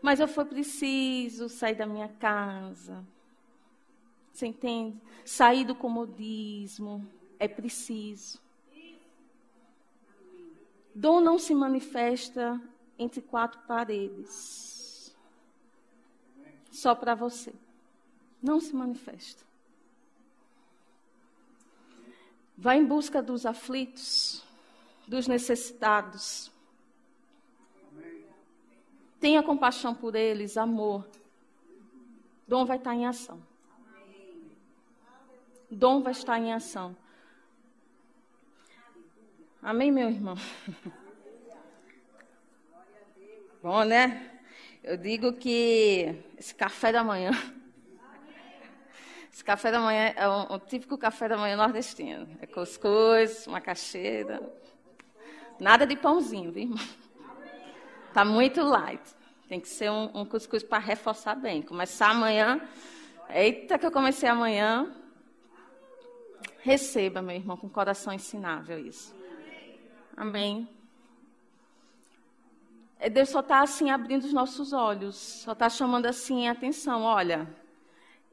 Mas 0.00 0.20
eu 0.20 0.28
foi 0.28 0.44
preciso 0.44 1.48
sair 1.48 1.74
da 1.74 1.86
minha 1.86 2.08
casa. 2.08 3.04
Você 4.32 4.46
entende? 4.46 5.00
Sair 5.24 5.64
do 5.64 5.74
comodismo. 5.74 7.06
É 7.38 7.48
preciso. 7.48 8.40
Dom 10.94 11.20
não 11.20 11.38
se 11.38 11.54
manifesta 11.54 12.60
entre 12.98 13.20
quatro 13.20 13.60
paredes. 13.66 15.16
Só 16.70 16.94
para 16.94 17.14
você. 17.14 17.52
Não 18.42 18.60
se 18.60 18.74
manifesta. 18.74 19.44
Vá 22.56 22.74
em 22.74 22.84
busca 22.84 23.22
dos 23.22 23.46
aflitos, 23.46 24.44
dos 25.06 25.28
necessitados. 25.28 26.50
Tenha 29.20 29.42
compaixão 29.42 29.94
por 29.94 30.14
eles, 30.14 30.56
amor. 30.56 31.08
Dom 32.46 32.64
vai 32.64 32.76
estar 32.76 32.94
em 32.94 33.06
ação. 33.06 33.42
Dom 35.70 36.02
vai 36.02 36.12
estar 36.12 36.38
em 36.38 36.52
ação. 36.52 36.96
Amém, 39.62 39.90
meu 39.92 40.08
irmão? 40.08 40.36
Bom, 43.62 43.84
né? 43.84 44.40
Eu 44.82 44.96
digo 44.96 45.32
que 45.32 46.14
esse 46.38 46.54
café 46.54 46.92
da 46.92 47.02
manhã 47.02 47.32
esse 49.38 49.44
café 49.44 49.70
da 49.70 49.78
manhã 49.78 50.12
é 50.16 50.28
um, 50.28 50.54
um 50.54 50.58
típico 50.58 50.98
café 50.98 51.28
da 51.28 51.36
manhã 51.36 51.56
nordestino. 51.56 52.26
É 52.42 52.46
cuscuz, 52.46 53.46
macaxeira. 53.46 54.42
Nada 55.60 55.86
de 55.86 55.94
pãozinho, 55.94 56.50
viu? 56.50 56.74
Tá 58.18 58.24
muito 58.24 58.60
light. 58.64 59.14
Tem 59.48 59.60
que 59.60 59.68
ser 59.68 59.92
um, 59.92 60.10
um 60.12 60.24
cuscuz 60.24 60.64
para 60.64 60.80
reforçar 60.80 61.36
bem. 61.36 61.62
Começar 61.62 62.10
amanhã. 62.10 62.60
Eita, 63.30 63.78
que 63.78 63.86
eu 63.86 63.92
comecei 63.92 64.28
amanhã. 64.28 64.92
Receba, 66.58 67.22
meu 67.22 67.36
irmão, 67.36 67.56
com 67.56 67.68
coração 67.68 68.12
ensinável 68.12 68.76
isso. 68.76 69.14
Amém. 70.16 70.68
É, 72.98 73.08
Deus 73.08 73.28
só 73.28 73.38
está 73.38 73.60
assim 73.60 73.88
abrindo 73.88 74.24
os 74.24 74.32
nossos 74.32 74.72
olhos, 74.72 75.14
só 75.14 75.52
está 75.52 75.68
chamando 75.68 76.06
assim 76.06 76.48
a 76.48 76.50
atenção. 76.50 77.02
Olha, 77.02 77.48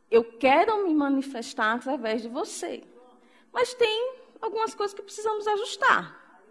eu 0.10 0.24
quero 0.24 0.84
me 0.88 0.96
manifestar 0.96 1.74
através 1.74 2.24
de 2.24 2.28
você. 2.28 2.84
Mas 3.54 3.76
tem 3.76 4.16
algumas 4.42 4.74
coisas 4.74 4.96
que 4.96 5.04
precisamos 5.04 5.46
ajustar. 5.46 6.42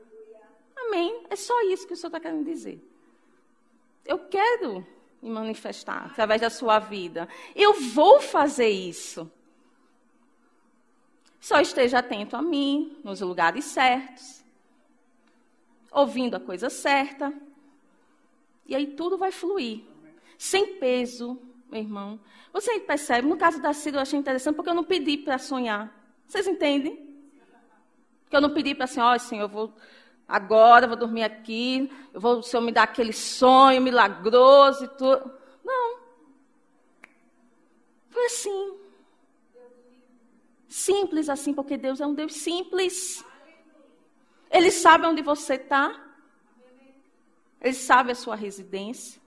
Amém? 0.77 1.25
É 1.29 1.35
só 1.35 1.63
isso 1.63 1.85
que 1.85 1.95
o 1.95 1.97
Senhor 1.97 2.11
está 2.11 2.21
querendo 2.21 2.45
dizer. 2.45 2.94
Eu 4.05 4.19
quero 4.19 4.87
me 5.23 5.31
manifestar 5.31 6.07
através 6.07 6.41
da 6.41 6.51
sua 6.51 6.79
vida. 6.79 7.29
Eu 7.55 7.81
vou 7.81 8.21
fazer 8.21 8.69
isso. 8.69 9.31
Só 11.41 11.61
esteja 11.61 11.99
atento 11.99 12.37
a 12.37 12.43
mim, 12.43 12.99
nos 13.05 13.21
lugares 13.21 13.65
certos, 13.67 14.43
ouvindo 15.91 16.37
a 16.37 16.41
coisa 16.41 16.71
certa. 16.71 17.33
E 18.67 18.75
aí 18.75 18.87
tudo 18.89 19.19
vai 19.19 19.31
fluir. 19.31 19.83
Sem 20.39 20.77
peso, 20.77 21.39
meu 21.71 21.81
irmão. 21.81 22.21
Você 22.53 22.81
percebe, 22.81 23.29
no 23.29 23.37
caso 23.37 23.61
da 23.61 23.73
Cida, 23.73 23.99
eu 23.99 24.03
achei 24.03 24.19
interessante 24.19 24.55
porque 24.55 24.71
eu 24.71 24.75
não 24.75 24.85
pedi 24.85 25.19
para 25.19 25.39
sonhar. 25.39 25.95
Vocês 26.27 26.47
entendem? 26.47 27.15
Que 28.31 28.37
eu 28.37 28.41
não 28.41 28.55
pedi 28.55 28.75
para 28.75 28.85
assim, 28.85 29.01
ó, 29.01 29.15
oh, 29.15 29.19
Senhor, 29.19 29.43
eu 29.43 29.49
vou 29.49 29.73
agora, 30.27 30.87
vou 30.87 30.97
dormir 30.97 31.23
aqui, 31.23 31.91
eu 32.13 32.21
vou, 32.21 32.39
o 32.39 32.43
Senhor 32.43 32.63
me 32.63 32.73
dá 32.73 32.83
aquele 32.83 33.13
sonho 33.13 33.81
milagroso 33.81 34.85
e 34.85 34.89
tudo. 34.89 35.33
Não. 35.65 35.99
Foi 38.11 38.25
assim. 38.27 38.79
Simples 40.69 41.29
assim, 41.29 41.55
porque 41.55 41.77
Deus 41.77 42.01
é 42.01 42.07
um 42.07 42.15
Deus 42.15 42.35
simples. 42.35 43.25
Ele 44.51 44.71
sabe 44.71 45.07
onde 45.07 45.23
você 45.23 45.55
está. 45.55 46.01
Ele 47.61 47.75
sabe 47.75 48.13
a 48.13 48.15
sua 48.15 48.37
residência. 48.37 49.21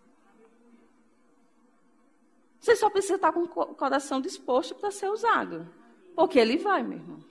Você 2.59 2.75
só 2.75 2.89
precisa 2.89 3.15
estar 3.15 3.31
com 3.31 3.43
o 3.43 3.47
coração 3.47 4.19
disposto 4.19 4.75
para 4.75 4.91
ser 4.91 5.09
usado. 5.09 5.67
Porque 6.15 6.37
ele 6.37 6.57
vai, 6.57 6.83
meu 6.83 6.97
irmão. 6.97 7.26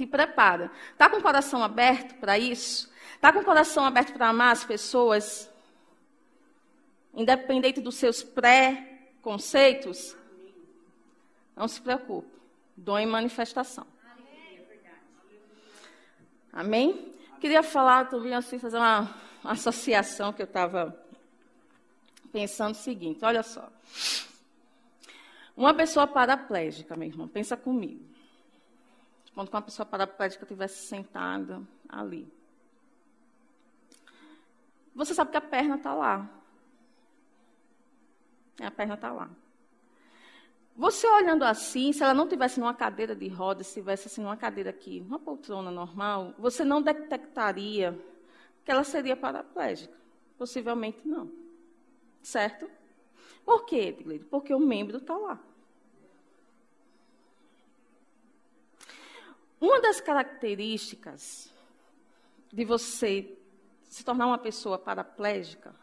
Te 0.00 0.06
prepara. 0.06 0.72
Está 0.92 1.10
com 1.10 1.18
o 1.18 1.22
coração 1.22 1.62
aberto 1.62 2.14
para 2.14 2.38
isso? 2.38 2.90
Está 3.16 3.30
com 3.30 3.40
o 3.40 3.44
coração 3.44 3.84
aberto 3.84 4.14
para 4.14 4.30
amar 4.30 4.50
as 4.50 4.64
pessoas? 4.64 5.46
Independente 7.12 7.82
dos 7.82 7.96
seus 7.96 8.22
pré-conceitos? 8.22 10.16
Não 11.54 11.68
se 11.68 11.82
preocupe. 11.82 12.30
Dom 12.74 12.98
em 12.98 13.04
manifestação. 13.04 13.86
Amém? 16.50 17.12
Queria 17.38 17.62
falar, 17.62 18.08
tu 18.08 18.22
vim 18.22 18.32
assim 18.32 18.58
fazer 18.58 18.78
uma 18.78 19.14
associação 19.44 20.32
que 20.32 20.40
eu 20.40 20.46
estava 20.46 20.98
pensando 22.32 22.72
o 22.72 22.78
seguinte: 22.78 23.22
olha 23.22 23.42
só. 23.42 23.70
Uma 25.54 25.74
pessoa 25.74 26.06
paraplégica, 26.06 26.96
meu 26.96 27.06
irmão, 27.06 27.28
pensa 27.28 27.54
comigo. 27.54 28.09
Quando 29.34 29.48
uma 29.48 29.62
pessoa 29.62 29.86
paraplégica 29.86 30.44
estivesse 30.44 30.86
sentada 30.86 31.62
ali. 31.88 32.30
Você 34.94 35.14
sabe 35.14 35.30
que 35.30 35.36
a 35.36 35.40
perna 35.40 35.76
está 35.76 35.94
lá. 35.94 36.28
A 38.60 38.70
perna 38.70 38.94
está 38.94 39.12
lá. 39.12 39.30
Você 40.76 41.06
olhando 41.06 41.44
assim, 41.44 41.92
se 41.92 42.02
ela 42.02 42.14
não 42.14 42.28
tivesse 42.28 42.58
numa 42.58 42.74
cadeira 42.74 43.14
de 43.14 43.28
rodas, 43.28 43.66
se 43.66 43.74
tivesse 43.74 44.06
assim 44.06 44.22
numa 44.22 44.36
cadeira 44.36 44.70
aqui, 44.70 45.04
uma 45.06 45.18
poltrona 45.18 45.70
normal, 45.70 46.34
você 46.38 46.64
não 46.64 46.80
detectaria 46.80 47.98
que 48.64 48.70
ela 48.70 48.84
seria 48.84 49.16
paraplégica. 49.16 49.94
Possivelmente 50.38 51.06
não. 51.06 51.30
Certo? 52.22 52.70
Por 53.44 53.64
quê, 53.64 53.88
Edgley? 53.88 54.20
Porque 54.20 54.54
o 54.54 54.60
membro 54.60 54.98
está 54.98 55.16
lá. 55.16 55.38
Uma 59.60 59.80
das 59.80 60.00
características 60.00 61.52
de 62.52 62.64
você 62.64 63.36
se 63.84 64.04
tornar 64.04 64.26
uma 64.26 64.38
pessoa 64.38 64.78
paraplégica 64.78 65.74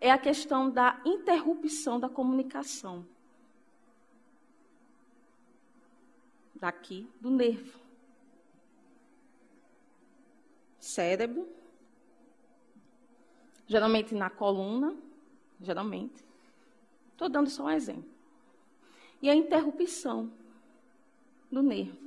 é 0.00 0.10
a 0.10 0.18
questão 0.18 0.68
da 0.70 1.00
interrupção 1.04 2.00
da 2.00 2.08
comunicação. 2.08 3.06
Daqui, 6.54 7.08
do 7.20 7.30
nervo. 7.30 7.80
cérebro, 10.90 11.48
geralmente 13.66 14.14
na 14.14 14.28
coluna, 14.28 14.96
geralmente. 15.60 16.24
Estou 17.12 17.28
dando 17.28 17.48
só 17.48 17.64
um 17.64 17.70
exemplo. 17.70 18.10
E 19.22 19.28
a 19.28 19.34
interrupção 19.34 20.32
do 21.50 21.62
nervo. 21.62 21.98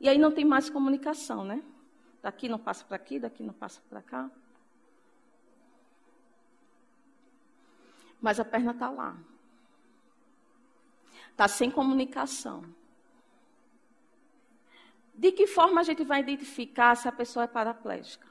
E 0.00 0.08
aí 0.08 0.18
não 0.18 0.32
tem 0.32 0.44
mais 0.44 0.68
comunicação, 0.68 1.44
né? 1.44 1.62
Daqui 2.22 2.48
não 2.48 2.58
passa 2.58 2.84
para 2.84 2.96
aqui, 2.96 3.18
daqui 3.18 3.42
não 3.42 3.52
passa 3.52 3.80
para 3.88 4.02
cá. 4.02 4.30
Mas 8.20 8.40
a 8.40 8.44
perna 8.44 8.72
está 8.72 8.90
lá. 8.90 9.16
Está 11.30 11.48
sem 11.48 11.70
comunicação. 11.70 12.64
De 15.14 15.30
que 15.30 15.46
forma 15.46 15.80
a 15.80 15.84
gente 15.84 16.02
vai 16.02 16.20
identificar 16.20 16.96
se 16.96 17.06
a 17.06 17.12
pessoa 17.12 17.44
é 17.44 17.48
paraplégica? 17.48 18.26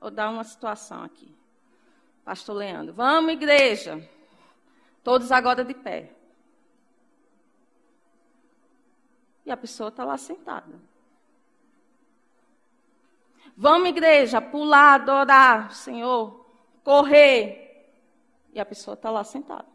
Vou 0.00 0.10
dar 0.10 0.30
uma 0.30 0.42
situação 0.42 1.02
aqui. 1.04 1.32
Pastor 2.24 2.56
Leandro, 2.56 2.92
vamos, 2.92 3.32
igreja. 3.32 4.08
Todos 5.04 5.30
agora 5.30 5.64
de 5.64 5.74
pé. 5.74 6.16
E 9.44 9.50
a 9.50 9.56
pessoa 9.56 9.88
está 9.88 10.04
lá 10.04 10.16
sentada. 10.16 10.80
Vamos, 13.56 13.88
igreja, 13.88 14.40
pular, 14.40 14.94
adorar, 14.94 15.74
Senhor, 15.74 16.46
correr. 16.82 17.92
E 18.52 18.60
a 18.60 18.64
pessoa 18.64 18.94
está 18.94 19.10
lá 19.10 19.24
sentada. 19.24 19.66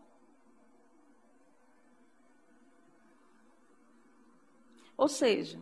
Ou 4.96 5.08
seja, 5.08 5.60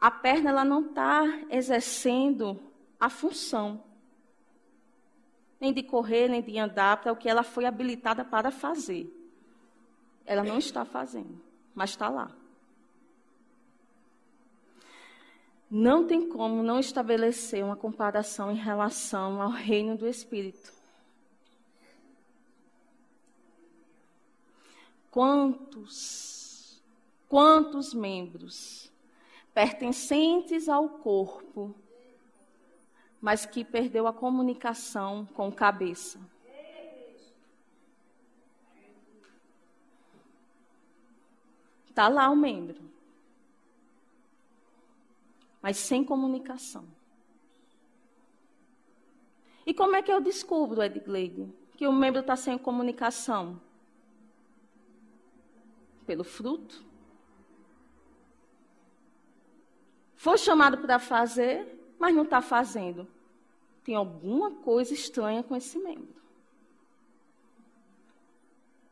a 0.00 0.10
perna 0.10 0.50
ela 0.50 0.64
não 0.64 0.80
está 0.80 1.24
exercendo 1.50 2.60
a 2.98 3.08
função, 3.08 3.84
nem 5.60 5.72
de 5.72 5.84
correr, 5.84 6.28
nem 6.28 6.42
de 6.42 6.58
andar, 6.58 7.00
para 7.00 7.12
o 7.12 7.16
que 7.16 7.28
ela 7.28 7.44
foi 7.44 7.64
habilitada 7.64 8.24
para 8.24 8.50
fazer. 8.50 9.12
Ela 10.26 10.42
não 10.42 10.58
está 10.58 10.84
fazendo, 10.84 11.40
mas 11.74 11.90
está 11.90 12.08
lá. 12.08 12.30
Não 15.70 16.06
tem 16.06 16.26
como 16.28 16.62
não 16.62 16.80
estabelecer 16.80 17.62
uma 17.62 17.76
comparação 17.76 18.50
em 18.50 18.56
relação 18.56 19.42
ao 19.42 19.50
reino 19.50 19.98
do 19.98 20.08
Espírito. 20.08 20.72
Quantos, 25.10 26.82
quantos 27.28 27.92
membros 27.92 28.90
pertencentes 29.52 30.68
ao 30.68 30.88
corpo, 30.88 31.74
mas 33.20 33.44
que 33.44 33.62
perdeu 33.62 34.06
a 34.06 34.12
comunicação 34.12 35.26
com 35.34 35.52
cabeça? 35.52 36.18
Está 41.90 42.08
lá 42.08 42.30
o 42.30 42.36
membro 42.36 42.97
mas 45.62 45.76
sem 45.76 46.04
comunicação. 46.04 46.84
E 49.66 49.74
como 49.74 49.96
é 49.96 50.02
que 50.02 50.10
eu 50.10 50.20
descubro, 50.20 50.82
Edgleide, 50.82 51.52
que 51.76 51.86
o 51.86 51.92
membro 51.92 52.20
está 52.20 52.36
sem 52.36 52.56
comunicação? 52.56 53.60
Pelo 56.06 56.24
fruto. 56.24 56.82
Foi 60.16 60.38
chamado 60.38 60.78
para 60.78 60.98
fazer, 60.98 61.94
mas 61.98 62.14
não 62.14 62.22
está 62.22 62.40
fazendo. 62.40 63.06
Tem 63.84 63.94
alguma 63.94 64.50
coisa 64.50 64.94
estranha 64.94 65.42
com 65.42 65.54
esse 65.54 65.78
membro. 65.78 66.18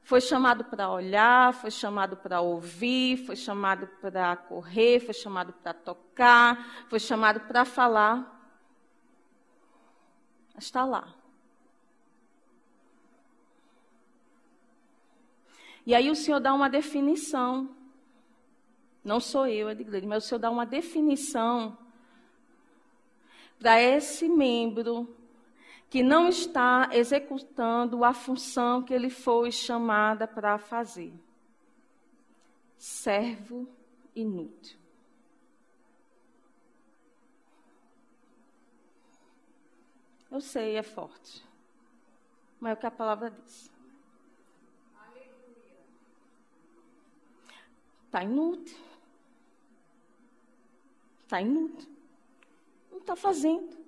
Foi 0.06 0.20
chamado 0.20 0.64
para 0.64 0.88
olhar, 0.88 1.52
foi 1.52 1.68
chamado 1.68 2.16
para 2.16 2.40
ouvir, 2.40 3.26
foi 3.26 3.34
chamado 3.34 3.88
para 4.00 4.36
correr, 4.36 5.00
foi 5.00 5.12
chamado 5.12 5.52
para 5.52 5.74
tocar, 5.74 6.86
foi 6.88 7.00
chamado 7.00 7.40
para 7.40 7.64
falar. 7.64 8.40
Está 10.56 10.84
lá. 10.84 11.12
E 15.84 15.92
aí 15.92 16.08
o 16.08 16.14
Senhor 16.14 16.38
dá 16.38 16.54
uma 16.54 16.70
definição. 16.70 17.74
Não 19.02 19.18
sou 19.18 19.48
eu, 19.48 19.68
é 19.68 19.72
igreja, 19.72 20.06
mas 20.06 20.24
o 20.24 20.28
Senhor 20.28 20.38
dá 20.38 20.52
uma 20.52 20.64
definição 20.64 21.76
para 23.58 23.82
esse 23.82 24.28
membro 24.28 25.15
que 25.88 26.02
não 26.02 26.28
está 26.28 26.88
executando 26.92 28.04
a 28.04 28.12
função 28.12 28.82
que 28.82 28.92
ele 28.92 29.08
foi 29.08 29.52
chamada 29.52 30.26
para 30.26 30.58
fazer. 30.58 31.12
Servo 32.76 33.68
inútil. 34.14 34.78
Eu 40.30 40.40
sei, 40.40 40.76
é 40.76 40.82
forte. 40.82 41.44
Mas 42.60 42.70
é 42.70 42.74
o 42.74 42.76
que 42.76 42.86
a 42.86 42.90
palavra 42.90 43.30
diz. 43.30 43.70
Está 48.06 48.24
inútil. 48.24 48.78
Está 51.22 51.40
inútil. 51.40 51.88
Não 52.90 52.98
está 52.98 53.14
fazendo 53.14 53.85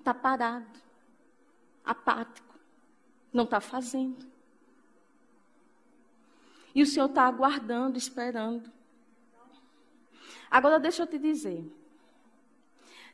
está 0.00 0.12
parado, 0.12 0.80
apático, 1.84 2.54
não 3.32 3.44
está 3.44 3.60
fazendo. 3.60 4.26
E 6.74 6.82
o 6.82 6.86
Senhor 6.86 7.06
está 7.06 7.24
aguardando, 7.24 7.98
esperando. 7.98 8.70
Agora 10.50 10.80
deixa 10.80 11.02
eu 11.02 11.06
te 11.06 11.18
dizer. 11.18 11.64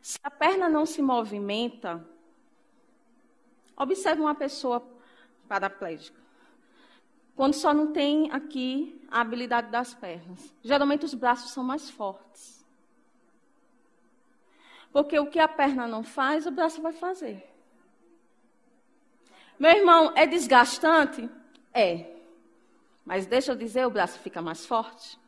Se 0.01 0.19
a 0.23 0.31
perna 0.31 0.69
não 0.69 0.87
se 0.87 1.03
movimenta, 1.03 2.07
observe 3.77 4.21
uma 4.21 4.35
pessoa 4.35 4.87
paraplégica. 5.49 6.21
Quando 7.35 7.55
só 7.55 7.75
não 7.75 7.93
tem 7.93 8.31
aqui 8.31 9.05
a 9.11 9.21
habilidade 9.21 9.71
das 9.71 9.93
pernas. 9.95 10.55
Geralmente 10.63 11.05
os 11.05 11.13
braços 11.13 11.51
são 11.51 11.63
mais 11.63 11.91
fortes. 11.91 12.56
Porque 14.97 15.19
o 15.19 15.27
que 15.27 15.39
a 15.39 15.47
perna 15.47 15.87
não 15.87 16.03
faz, 16.03 16.47
o 16.47 16.51
braço 16.51 16.81
vai 16.81 16.91
fazer. 16.95 17.47
Meu 19.59 19.71
irmão, 19.71 20.15
é 20.17 20.27
desgastante? 20.27 21.29
É. 21.71 22.17
Mas 23.05 23.27
deixa 23.27 23.53
eu 23.53 23.57
dizer, 23.57 23.87
o 23.87 23.91
braço 23.91 24.19
fica 24.21 24.41
mais 24.41 24.65
forte. 24.65 25.19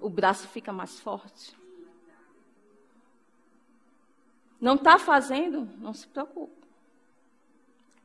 O 0.00 0.10
braço 0.10 0.48
fica 0.48 0.72
mais 0.72 0.98
forte. 0.98 1.56
Não 4.60 4.74
está 4.74 4.98
fazendo? 4.98 5.64
Não 5.78 5.92
se 5.92 6.08
preocupe. 6.08 6.66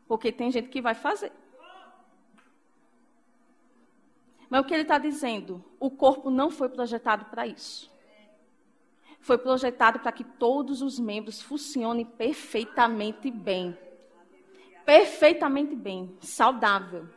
Porque 0.08 0.32
tem 0.32 0.52
gente 0.52 0.70
que 0.70 0.80
vai 0.80 0.94
fazer. 0.94 1.32
Mas 4.54 4.62
o 4.62 4.66
que 4.66 4.74
ele 4.76 4.84
está 4.84 5.00
dizendo? 5.00 5.66
O 5.80 5.90
corpo 5.90 6.30
não 6.30 6.52
foi 6.52 6.70
projetado 6.70 7.26
para 7.26 7.48
isso. 7.48 7.92
Foi 9.20 9.36
projetado 9.36 9.98
para 9.98 10.12
que 10.12 10.24
todos 10.24 10.84
os 10.84 11.00
membros 11.00 11.42
funcionem 11.42 12.06
perfeitamente 12.06 13.32
bem. 13.32 13.76
Perfeitamente 14.86 15.76
bem, 15.76 16.16
saudável. 16.22 17.10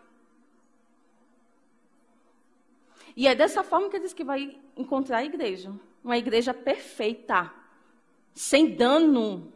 E 3.14 3.28
é 3.28 3.34
dessa 3.34 3.62
forma 3.62 3.90
que 3.90 3.96
ele 3.96 4.04
diz 4.04 4.14
que 4.14 4.24
vai 4.24 4.58
encontrar 4.74 5.18
a 5.18 5.24
igreja. 5.26 5.78
Uma 6.02 6.16
igreja 6.16 6.54
perfeita, 6.54 7.52
sem 8.32 8.74
dano, 8.74 9.52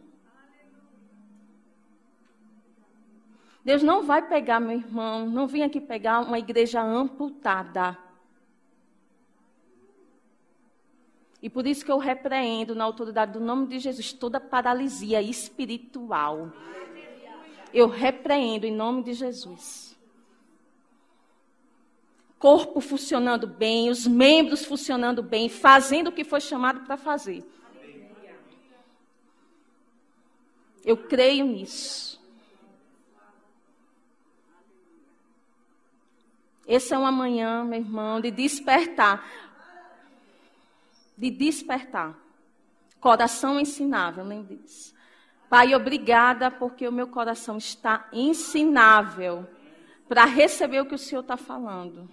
Deus 3.65 3.83
não 3.83 4.03
vai 4.03 4.27
pegar, 4.27 4.59
meu 4.59 4.79
irmão, 4.79 5.27
não 5.27 5.47
vim 5.47 5.63
aqui 5.63 5.81
pegar 5.81 6.21
uma 6.21 6.39
igreja 6.39 6.81
amputada. 6.81 7.97
E 11.43 11.49
por 11.49 11.67
isso 11.67 11.85
que 11.85 11.91
eu 11.91 11.99
repreendo, 11.99 12.75
na 12.75 12.85
autoridade 12.85 13.33
do 13.33 13.41
nome 13.41 13.67
de 13.67 13.79
Jesus, 13.79 14.13
toda 14.13 14.39
paralisia 14.39 15.23
espiritual. 15.23 16.53
Eu 17.73 17.89
repreendo 17.89 18.67
em 18.67 18.73
nome 18.73 19.03
de 19.03 19.15
Jesus. 19.15 19.97
Corpo 22.39 22.81
funcionando 22.81 23.47
bem, 23.47 23.91
os 23.91 24.07
membros 24.07 24.65
funcionando 24.65 25.23
bem, 25.23 25.49
fazendo 25.49 26.09
o 26.09 26.13
que 26.13 26.25
foi 26.25 26.41
chamado 26.41 26.81
para 26.81 26.97
fazer. 26.97 27.45
Eu 30.85 30.97
creio 30.97 31.45
nisso. 31.45 32.20
Essa 36.73 36.95
é 36.95 36.99
uma 36.99 37.11
manhã, 37.11 37.65
meu 37.65 37.81
irmão, 37.81 38.21
de 38.21 38.31
despertar. 38.31 39.29
De 41.19 41.29
despertar. 41.29 42.17
Coração 43.01 43.59
ensinável, 43.59 44.25
lembre 44.25 44.55
disso. 44.55 44.95
Pai, 45.49 45.75
obrigada 45.75 46.49
porque 46.49 46.87
o 46.87 46.93
meu 46.93 47.09
coração 47.09 47.57
está 47.57 48.09
ensinável 48.13 49.49
para 50.09 50.25
receber 50.25 50.81
o 50.81 50.87
que 50.87 50.95
o 50.95 50.99
Senhor 50.99 51.23
está 51.23 51.37
falando. 51.37 52.09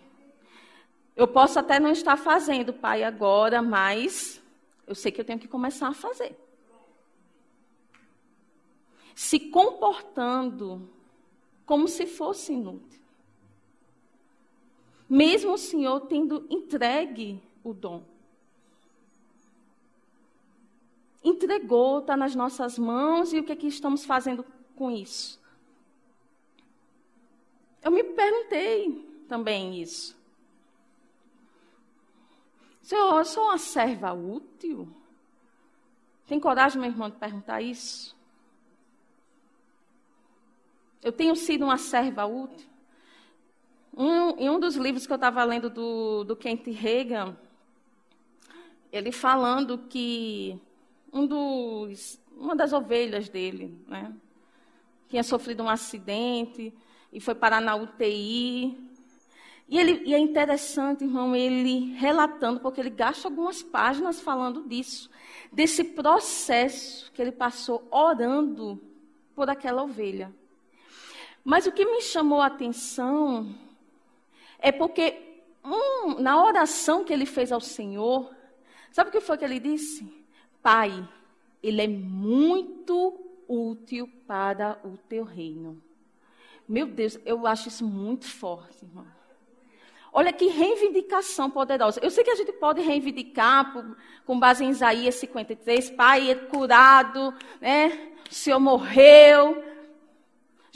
Eu 1.15 1.27
posso 1.27 1.59
até 1.59 1.79
não 1.79 1.91
estar 1.91 2.17
fazendo, 2.17 2.73
Pai, 2.73 3.03
agora, 3.03 3.61
mas 3.61 4.41
eu 4.87 4.95
sei 4.95 5.11
que 5.11 5.21
eu 5.21 5.25
tenho 5.25 5.37
que 5.37 5.47
começar 5.47 5.89
a 5.89 5.93
fazer. 5.93 6.35
Se 9.13 9.39
comportando 9.39 10.89
como 11.63 11.87
se 11.87 12.07
fosse 12.07 12.53
inútil. 12.53 13.06
Mesmo 15.09 15.53
o 15.53 15.57
Senhor 15.57 16.01
tendo 16.01 16.45
entregue 16.49 17.41
o 17.63 17.73
dom. 17.73 18.03
Entregou, 21.23 21.99
está 21.99 22.15
nas 22.15 22.35
nossas 22.35 22.77
mãos, 22.77 23.33
e 23.33 23.39
o 23.39 23.43
que, 23.43 23.51
é 23.51 23.55
que 23.55 23.67
estamos 23.67 24.05
fazendo 24.05 24.45
com 24.75 24.91
isso? 24.91 25.41
Eu 27.81 27.91
me 27.91 28.03
perguntei 28.03 29.25
também 29.27 29.81
isso. 29.81 30.17
Senhor, 32.81 33.17
eu 33.17 33.25
sou 33.25 33.43
uma 33.45 33.57
serva 33.57 34.13
útil? 34.13 34.87
Tem 36.25 36.39
coragem, 36.39 36.79
meu 36.79 36.89
irmão, 36.89 37.09
de 37.09 37.17
perguntar 37.17 37.61
isso? 37.61 38.15
Eu 41.01 41.11
tenho 41.11 41.35
sido 41.35 41.63
uma 41.63 41.77
serva 41.77 42.25
útil? 42.25 42.67
Um, 43.99 44.37
em 44.37 44.47
um 44.47 44.59
dos 44.59 44.75
livros 44.75 45.07
que 45.07 45.11
eu 45.11 45.15
estava 45.15 45.43
lendo 45.43 45.71
do, 45.71 46.23
do 46.23 46.35
Kent 46.35 46.67
Reagan, 46.67 47.35
ele 48.91 49.11
falando 49.11 49.79
que 49.89 50.61
um 51.11 51.25
dos, 51.25 52.21
uma 52.37 52.55
das 52.55 52.73
ovelhas 52.73 53.27
dele 53.27 53.75
né, 53.87 54.13
tinha 55.09 55.23
sofrido 55.23 55.63
um 55.63 55.69
acidente 55.69 56.71
e 57.11 57.19
foi 57.19 57.33
parar 57.33 57.59
na 57.59 57.75
UTI. 57.75 58.77
E, 59.67 59.79
ele, 59.79 60.03
e 60.05 60.13
é 60.13 60.19
interessante, 60.19 61.03
irmão, 61.03 61.35
ele 61.35 61.95
relatando, 61.95 62.59
porque 62.59 62.79
ele 62.79 62.91
gasta 62.91 63.27
algumas 63.27 63.63
páginas 63.63 64.21
falando 64.21 64.61
disso, 64.69 65.09
desse 65.51 65.83
processo 65.83 67.11
que 67.13 67.19
ele 67.19 67.31
passou 67.31 67.87
orando 67.89 68.79
por 69.33 69.49
aquela 69.49 69.81
ovelha. 69.81 70.31
Mas 71.43 71.65
o 71.65 71.71
que 71.71 71.83
me 71.83 72.03
chamou 72.03 72.41
a 72.41 72.45
atenção 72.45 73.65
é 74.59 74.71
porque 74.71 75.43
hum, 75.63 76.19
na 76.19 76.43
oração 76.43 77.03
que 77.03 77.13
ele 77.13 77.25
fez 77.25 77.51
ao 77.51 77.61
Senhor, 77.61 78.33
sabe 78.91 79.09
o 79.09 79.11
que 79.11 79.21
foi 79.21 79.37
que 79.37 79.45
ele 79.45 79.59
disse? 79.59 80.11
Pai, 80.61 81.07
ele 81.61 81.81
é 81.81 81.87
muito 81.87 83.19
útil 83.47 84.09
para 84.25 84.79
o 84.83 84.97
teu 84.97 85.23
reino. 85.23 85.81
Meu 86.67 86.87
Deus, 86.87 87.17
eu 87.25 87.47
acho 87.47 87.69
isso 87.69 87.85
muito 87.85 88.25
forte, 88.25 88.83
irmão. 88.83 89.05
Olha 90.11 90.33
que 90.33 90.47
reivindicação 90.47 91.49
poderosa. 91.49 91.99
Eu 92.01 92.09
sei 92.09 92.23
que 92.23 92.31
a 92.31 92.35
gente 92.35 92.51
pode 92.53 92.81
reivindicar 92.81 93.71
por, 93.71 93.97
com 94.25 94.39
base 94.39 94.65
em 94.65 94.69
Isaías 94.69 95.15
53, 95.15 95.91
Pai 95.91 96.31
é 96.31 96.35
curado, 96.35 97.33
né? 97.61 98.13
O 98.29 98.33
Senhor 98.33 98.59
morreu, 98.59 99.63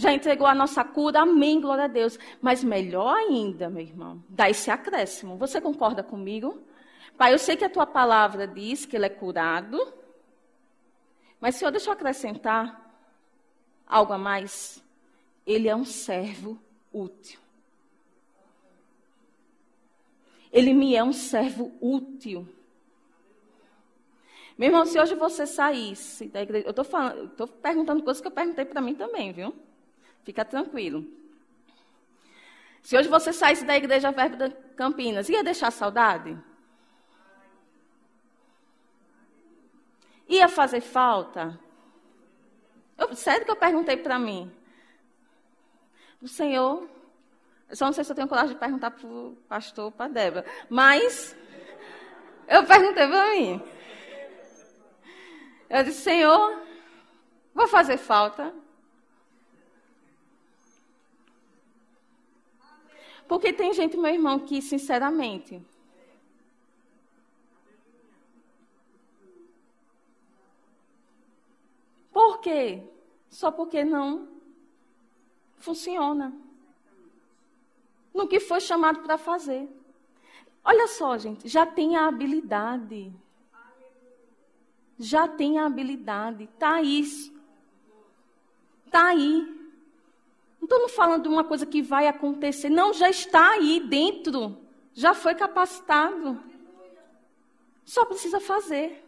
já 0.02 0.12
entregou 0.12 0.47
a 0.47 0.56
nossa 0.56 0.84
cura, 0.84 1.22
amém, 1.22 1.62
glória 1.62 1.84
a 1.84 1.88
Deus. 1.88 2.18
Mas 2.41 2.64
melhor 2.64 3.16
ainda, 3.16 3.70
meu 3.70 3.84
irmão, 3.84 4.24
dá 4.28 4.49
esse 4.49 4.72
acréscimo. 4.72 5.38
Você 5.38 5.62
concorda 5.62 6.02
comigo? 6.02 6.60
Pai, 7.18 7.34
eu 7.34 7.38
sei 7.38 7.56
que 7.56 7.64
a 7.64 7.70
tua 7.70 7.86
palavra 7.86 8.47
diz 8.47 8.84
que 8.84 8.95
ele 8.95 9.06
é 9.06 9.10
curado, 9.10 9.93
mas 11.39 11.56
Senhor, 11.56 11.70
deixa 11.70 11.89
eu 11.89 11.93
acrescentar 11.93 12.91
algo 13.86 14.12
a 14.12 14.18
mais. 14.18 14.84
Ele 15.45 15.68
é 15.68 15.76
um 15.76 15.86
servo 15.86 16.60
útil. 16.91 17.39
Ele 20.52 20.74
me 20.74 20.95
é 20.95 21.04
um 21.04 21.14
servo 21.14 21.72
útil. 21.80 22.47
Meu 24.58 24.70
irmão, 24.70 24.86
se 24.86 24.99
hoje 24.99 25.14
você 25.14 25.45
saísse 25.45 26.28
da 26.28 26.41
igreja, 26.41 26.68
eu 26.68 26.72
estou 26.72 27.47
perguntando 27.47 28.04
coisas 28.04 28.20
que 28.20 28.28
eu 28.28 28.32
perguntei 28.32 28.66
para 28.66 28.82
mim 28.82 28.95
também, 28.95 29.32
viu? 29.32 29.54
Fica 30.24 30.46
tranquilo. 30.46 31.06
Se 32.82 32.98
hoje 32.98 33.10
você 33.10 33.32
saísse 33.32 33.64
da 33.66 33.78
igreja 33.78 34.12
Verbo 34.12 34.38
da 34.38 34.50
Campinas, 34.76 35.30
ia 35.30 35.44
deixar 35.44 35.72
saudade? 35.72 36.38
Ia 40.28 40.48
fazer 40.48 40.82
falta? 40.82 41.60
Eu, 42.98 43.16
sério 43.16 43.46
que 43.46 43.52
eu 43.52 43.56
perguntei 43.56 43.98
para 43.98 44.18
mim. 44.18 44.52
O 46.22 46.28
Senhor 46.28 46.88
eu 47.72 47.78
só 47.78 47.86
não 47.86 47.94
sei 47.94 48.04
se 48.04 48.12
eu 48.12 48.16
tenho 48.18 48.28
coragem 48.28 48.54
de 48.54 48.60
perguntar 48.60 48.92
para 48.92 49.08
o 49.08 49.34
pastor 49.48 49.86
ou 49.86 49.92
para 49.94 50.08
a 50.08 50.10
Débora. 50.10 50.46
Mas 50.70 51.34
eu 52.46 52.66
perguntei 52.66 53.08
para 53.08 53.32
mim. 53.32 53.64
Eu 55.70 55.82
disse, 55.86 56.02
Senhor, 56.02 56.62
vou 57.54 57.70
fazer 57.70 57.96
falta. 57.96 58.54
Porque 63.32 63.54
tem 63.54 63.74
gente, 63.74 63.96
meu 63.96 64.14
irmão, 64.14 64.40
que, 64.40 64.62
sinceramente, 64.62 65.66
Por 72.12 72.42
quê? 72.42 72.84
Só 73.30 73.50
porque 73.50 73.86
não 73.86 74.28
funciona 75.58 76.34
no 78.14 78.28
que 78.28 78.42
foi 78.42 78.60
chamado 78.60 79.00
para 79.00 79.18
fazer. 79.18 79.66
Olha 80.62 80.90
só, 80.90 81.18
gente, 81.18 81.48
já 81.48 81.66
tem 81.66 81.96
a 81.96 82.08
habilidade. 82.08 83.14
Já 85.00 85.26
tem 85.26 85.58
a 85.58 85.68
habilidade. 85.68 86.44
Está 86.44 86.76
aí. 86.76 87.00
Está 88.86 89.06
aí. 89.06 89.61
Não 90.62 90.68
estou 90.68 90.88
falando 90.89 91.24
de 91.24 91.30
uma 91.30 91.43
coisa 91.43 91.66
que 91.66 91.82
vai 91.82 92.07
acontecer. 92.07 92.70
Não, 92.70 92.93
já 92.93 93.09
está 93.09 93.53
aí 93.53 93.80
dentro. 93.80 94.55
Já 94.93 95.16
foi 95.16 95.34
capacitado. 95.34 96.39
Só 97.84 98.05
precisa 98.05 98.39
fazer. 98.39 99.03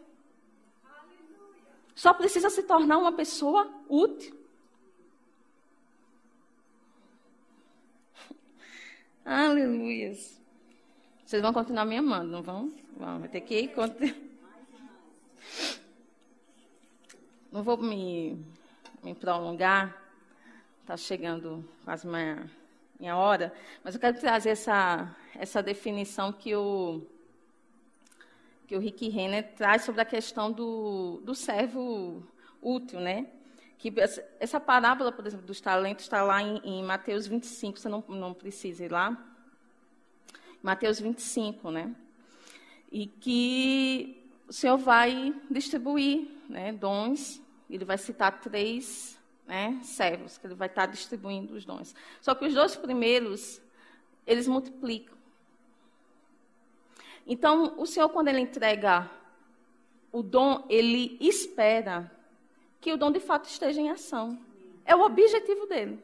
Só 1.94 2.12
precisa 2.12 2.50
se 2.50 2.64
tornar 2.64 2.98
uma 2.98 3.12
pessoa 3.12 3.72
útil. 3.88 4.36
Aleluia. 9.24 10.12
Vocês 11.24 11.40
vão 11.40 11.52
continuar 11.52 11.84
me 11.84 11.96
amando, 11.96 12.32
não 12.32 12.42
vão? 12.42 12.72
Vão, 12.96 13.20
vai 13.20 13.28
ter 13.28 13.42
que 13.42 13.60
ir. 13.60 13.72
Não 17.50 17.62
vou 17.62 17.76
me, 17.76 18.44
me 19.00 19.14
prolongar. 19.14 20.03
Está 20.84 20.98
chegando 20.98 21.66
quase 21.82 22.06
minha, 22.06 22.44
minha 23.00 23.16
hora. 23.16 23.54
Mas 23.82 23.94
eu 23.94 24.00
quero 24.02 24.20
trazer 24.20 24.50
essa, 24.50 25.16
essa 25.34 25.62
definição 25.62 26.30
que 26.30 26.54
o, 26.54 27.00
que 28.66 28.76
o 28.76 28.78
Rick 28.78 29.08
Renner 29.08 29.54
traz 29.54 29.80
sobre 29.80 30.02
a 30.02 30.04
questão 30.04 30.52
do, 30.52 31.22
do 31.24 31.34
servo 31.34 32.22
útil, 32.60 33.00
né? 33.00 33.26
que 33.78 33.94
essa 34.38 34.60
parábola, 34.60 35.10
por 35.10 35.26
exemplo, 35.26 35.46
dos 35.46 35.58
talentos 35.58 36.04
está 36.04 36.22
lá 36.22 36.42
em, 36.42 36.58
em, 36.62 36.82
Mateus 36.82 37.26
25, 37.26 37.78
você 37.78 37.88
não, 37.88 38.04
não 38.06 38.34
precisa 38.34 38.84
ir 38.84 38.92
lá. 38.92 39.16
Mateus 40.62 41.00
25, 41.00 41.70
né? 41.70 41.96
E 42.92 43.06
que 43.06 44.22
o 44.46 44.52
Senhor 44.52 44.76
vai 44.76 45.34
distribuir 45.50 46.28
né, 46.46 46.72
dons, 46.74 47.40
ele 47.70 47.86
vai 47.86 47.96
citar 47.96 48.38
três 48.42 49.18
né, 49.46 49.78
servos, 49.82 50.38
que 50.38 50.46
ele 50.46 50.54
vai 50.54 50.68
estar 50.68 50.86
distribuindo 50.86 51.54
os 51.54 51.64
dons. 51.64 51.94
Só 52.20 52.34
que 52.34 52.46
os 52.46 52.54
dois 52.54 52.76
primeiros, 52.76 53.60
eles 54.26 54.46
multiplicam. 54.46 55.14
Então, 57.26 57.74
o 57.78 57.86
Senhor, 57.86 58.08
quando 58.08 58.28
ele 58.28 58.40
entrega 58.40 59.10
o 60.12 60.22
dom, 60.22 60.64
ele 60.68 61.16
espera 61.20 62.10
que 62.80 62.92
o 62.92 62.96
dom 62.96 63.10
de 63.10 63.20
fato 63.20 63.48
esteja 63.48 63.80
em 63.80 63.90
ação. 63.90 64.38
É 64.84 64.94
o 64.94 65.00
objetivo 65.00 65.66
dele. 65.66 65.98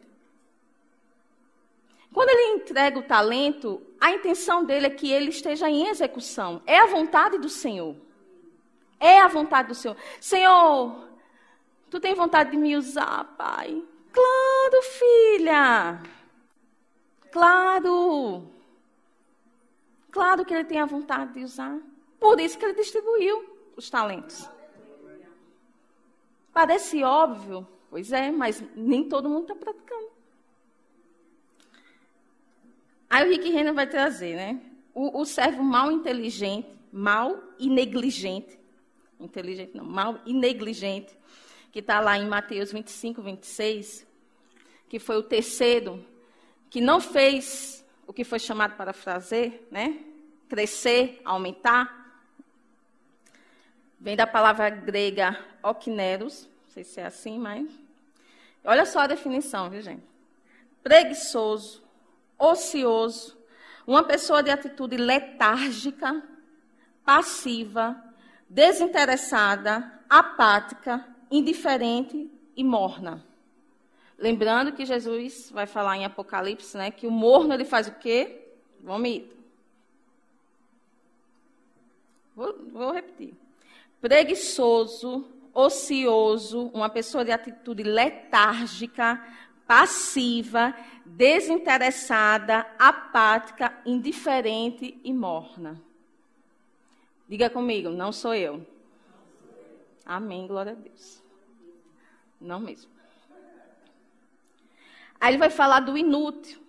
Quando 2.13 2.31
ele 2.31 2.55
entrega 2.55 2.99
o 2.99 3.03
talento, 3.03 3.81
a 4.01 4.11
intenção 4.11 4.65
dele 4.65 4.87
é 4.87 4.91
que 4.91 5.11
ele 5.13 5.29
esteja 5.29 5.71
em 5.71 5.87
execução. 5.87 6.61
É 6.67 6.79
a 6.79 6.87
vontade 6.87 7.39
do 7.39 7.49
Senhor. 7.49 7.95
É 8.99 9.21
a 9.21 9.29
vontade 9.29 9.69
do 9.69 9.75
Senhor. 9.75 9.97
Senhor, 10.21 11.10
tu 11.91 12.01
tem 12.01 12.15
vontade 12.15 12.53
de 12.53 12.57
me 12.57 12.77
usar, 12.77 13.25
pai? 13.37 13.85
Claro, 14.13 14.83
filha. 14.83 16.03
Claro. 17.31 18.49
Claro 20.11 20.45
que 20.45 20.55
ele 20.55 20.65
tem 20.65 20.81
a 20.81 20.87
vontade 20.87 21.35
de 21.35 21.45
usar. 21.45 21.79
Por 22.19 22.41
isso 22.41 22.59
que 22.59 22.65
ele 22.65 22.75
distribuiu 22.75 23.73
os 23.77 23.89
talentos. 23.89 24.49
Parece 26.53 27.03
óbvio, 27.03 27.67
pois 27.89 28.13
é, 28.13 28.31
mas 28.31 28.63
nem 28.75 29.09
todo 29.09 29.29
mundo 29.29 29.43
está 29.43 29.55
praticando. 29.55 30.11
Aí 33.09 33.27
o 33.27 33.31
Rick 33.31 33.51
Renner 33.51 33.75
vai 33.75 33.89
trazer, 33.89 34.37
né? 34.37 34.61
O, 34.95 35.21
o 35.21 35.25
servo 35.25 35.63
mal 35.63 35.91
inteligente, 35.91 36.69
mal 36.93 37.43
e 37.59 37.69
negligente, 37.69 38.59
inteligente 39.19 39.77
não, 39.77 39.85
mal 39.85 40.21
e 40.27 40.33
negligente, 40.33 41.17
que 41.73 41.79
está 41.79 42.01
lá 42.01 42.19
em 42.19 42.27
Mateus 42.27 42.73
25, 42.73 43.23
26, 43.23 44.07
que 44.89 44.99
foi 44.99 45.17
o 45.17 45.23
terceiro, 45.23 46.05
que 46.69 46.81
não 46.81 47.01
fez 47.01 47.85
o 48.07 48.13
que 48.13 48.25
foi 48.25 48.39
chamado 48.39 48.77
para 48.77 48.93
fazer, 48.93 49.67
né? 49.71 50.01
Crescer, 50.49 51.21
aumentar. 51.25 52.01
Vem 54.01 54.17
da 54.17 54.27
palavra 54.27 54.69
grega 54.69 55.39
okneros, 55.63 56.49
não 56.65 56.73
sei 56.73 56.85
se 56.85 57.01
é 57.01 57.07
assim, 57.07 57.39
mas. 57.39 57.71
Olha 58.65 58.85
só 58.85 59.01
a 59.01 59.07
definição, 59.07 59.71
viu, 59.71 59.81
gente? 59.81 60.03
Preguiçoso, 60.83 61.83
ocioso, 62.39 63.39
uma 63.87 64.03
pessoa 64.03 64.43
de 64.43 64.51
atitude 64.51 64.97
letárgica, 64.97 66.23
passiva, 67.05 68.03
desinteressada, 68.49 70.01
apática, 70.09 71.07
indiferente 71.31 72.31
e 72.57 72.65
morna. 72.65 73.25
Lembrando 74.19 74.73
que 74.73 74.85
Jesus 74.85 75.51
vai 75.51 75.67
falar 75.67 75.97
em 75.97 76.05
Apocalipse, 76.05 76.77
né, 76.77 76.91
que 76.91 77.07
o 77.07 77.11
morno 77.11 77.55
ele 77.55 77.65
faz 77.65 77.89
o 77.89 77.93
quê? 77.93 78.49
Vomita. 78.81 79.35
Vou, 82.37 82.55
vou 82.73 82.93
repetir. 82.93 83.35
Preguiçoso, 84.01 85.27
ocioso, 85.53 86.71
uma 86.73 86.89
pessoa 86.89 87.25
de 87.25 87.33
atitude 87.33 87.83
letárgica, 87.83 89.23
passiva, 89.67 90.75
desinteressada, 91.05 92.67
apática, 92.79 93.73
indiferente 93.85 94.99
e 95.05 95.13
morna. 95.13 95.81
Diga 97.29 97.49
comigo, 97.49 97.91
não 97.91 98.11
sou 98.11 98.35
eu. 98.35 98.67
Amém, 100.05 100.47
glória 100.47 100.73
a 100.73 100.75
Deus. 100.75 101.23
Não 102.41 102.59
mesmo. 102.59 102.91
Aí 105.21 105.33
ele 105.33 105.39
vai 105.39 105.51
falar 105.51 105.81
do 105.81 105.99
inútil, 105.99 106.63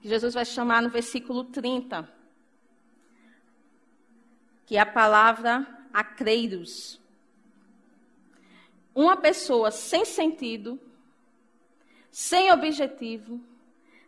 que 0.00 0.08
Jesus 0.08 0.32
vai 0.32 0.44
chamar 0.44 0.82
no 0.82 0.88
versículo 0.88 1.44
30, 1.44 2.10
que 4.64 4.76
é 4.76 4.80
a 4.80 4.86
palavra 4.86 5.66
acreiros. 5.92 7.00
Uma 8.94 9.16
pessoa 9.16 9.70
sem 9.70 10.06
sentido, 10.06 10.80
sem 12.10 12.50
objetivo, 12.50 13.38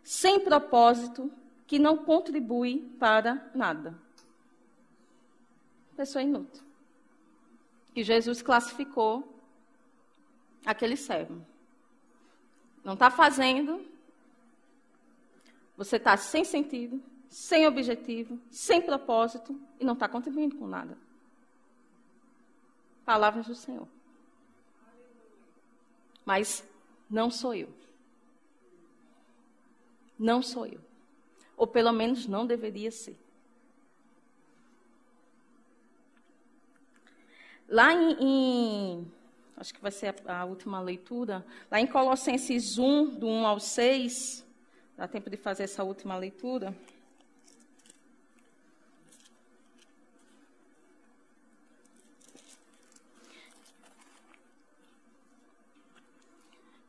sem 0.02 0.40
propósito, 0.40 1.30
que 1.66 1.78
não 1.78 1.98
contribui 1.98 2.90
para 2.98 3.50
nada. 3.54 3.94
Pessoa 5.94 6.22
inútil. 6.22 6.67
Que 7.98 8.04
Jesus 8.04 8.40
classificou 8.40 9.36
aquele 10.64 10.96
servo. 10.96 11.44
Não 12.84 12.94
está 12.94 13.10
fazendo. 13.10 13.84
Você 15.76 15.96
está 15.96 16.16
sem 16.16 16.44
sentido, 16.44 17.02
sem 17.28 17.66
objetivo, 17.66 18.38
sem 18.52 18.80
propósito 18.80 19.60
e 19.80 19.84
não 19.84 19.94
está 19.94 20.08
contribuindo 20.08 20.54
com 20.54 20.68
nada. 20.68 20.96
Palavras 23.04 23.48
do 23.48 23.56
Senhor. 23.56 23.88
Mas 26.24 26.64
não 27.10 27.32
sou 27.32 27.52
eu. 27.52 27.68
Não 30.16 30.40
sou 30.40 30.66
eu. 30.66 30.80
Ou 31.56 31.66
pelo 31.66 31.90
menos 31.90 32.28
não 32.28 32.46
deveria 32.46 32.92
ser. 32.92 33.18
Lá 37.68 37.92
em, 37.92 38.16
em 38.18 39.12
acho 39.54 39.74
que 39.74 39.80
vai 39.80 39.90
ser 39.90 40.14
a, 40.26 40.40
a, 40.40 40.44
última 40.46 40.80
leitura, 40.80 41.44
lá 41.70 41.78
em 41.78 41.86
Colossenses 41.86 42.78
1, 42.78 43.18
do 43.18 43.28
1 43.28 43.46
ao 43.46 43.60
6, 43.60 44.46
dá 44.96 45.06
tempo 45.06 45.28
de 45.28 45.36
fazer 45.36 45.64
essa 45.64 45.84
última 45.84 46.16
leitura. 46.16 46.74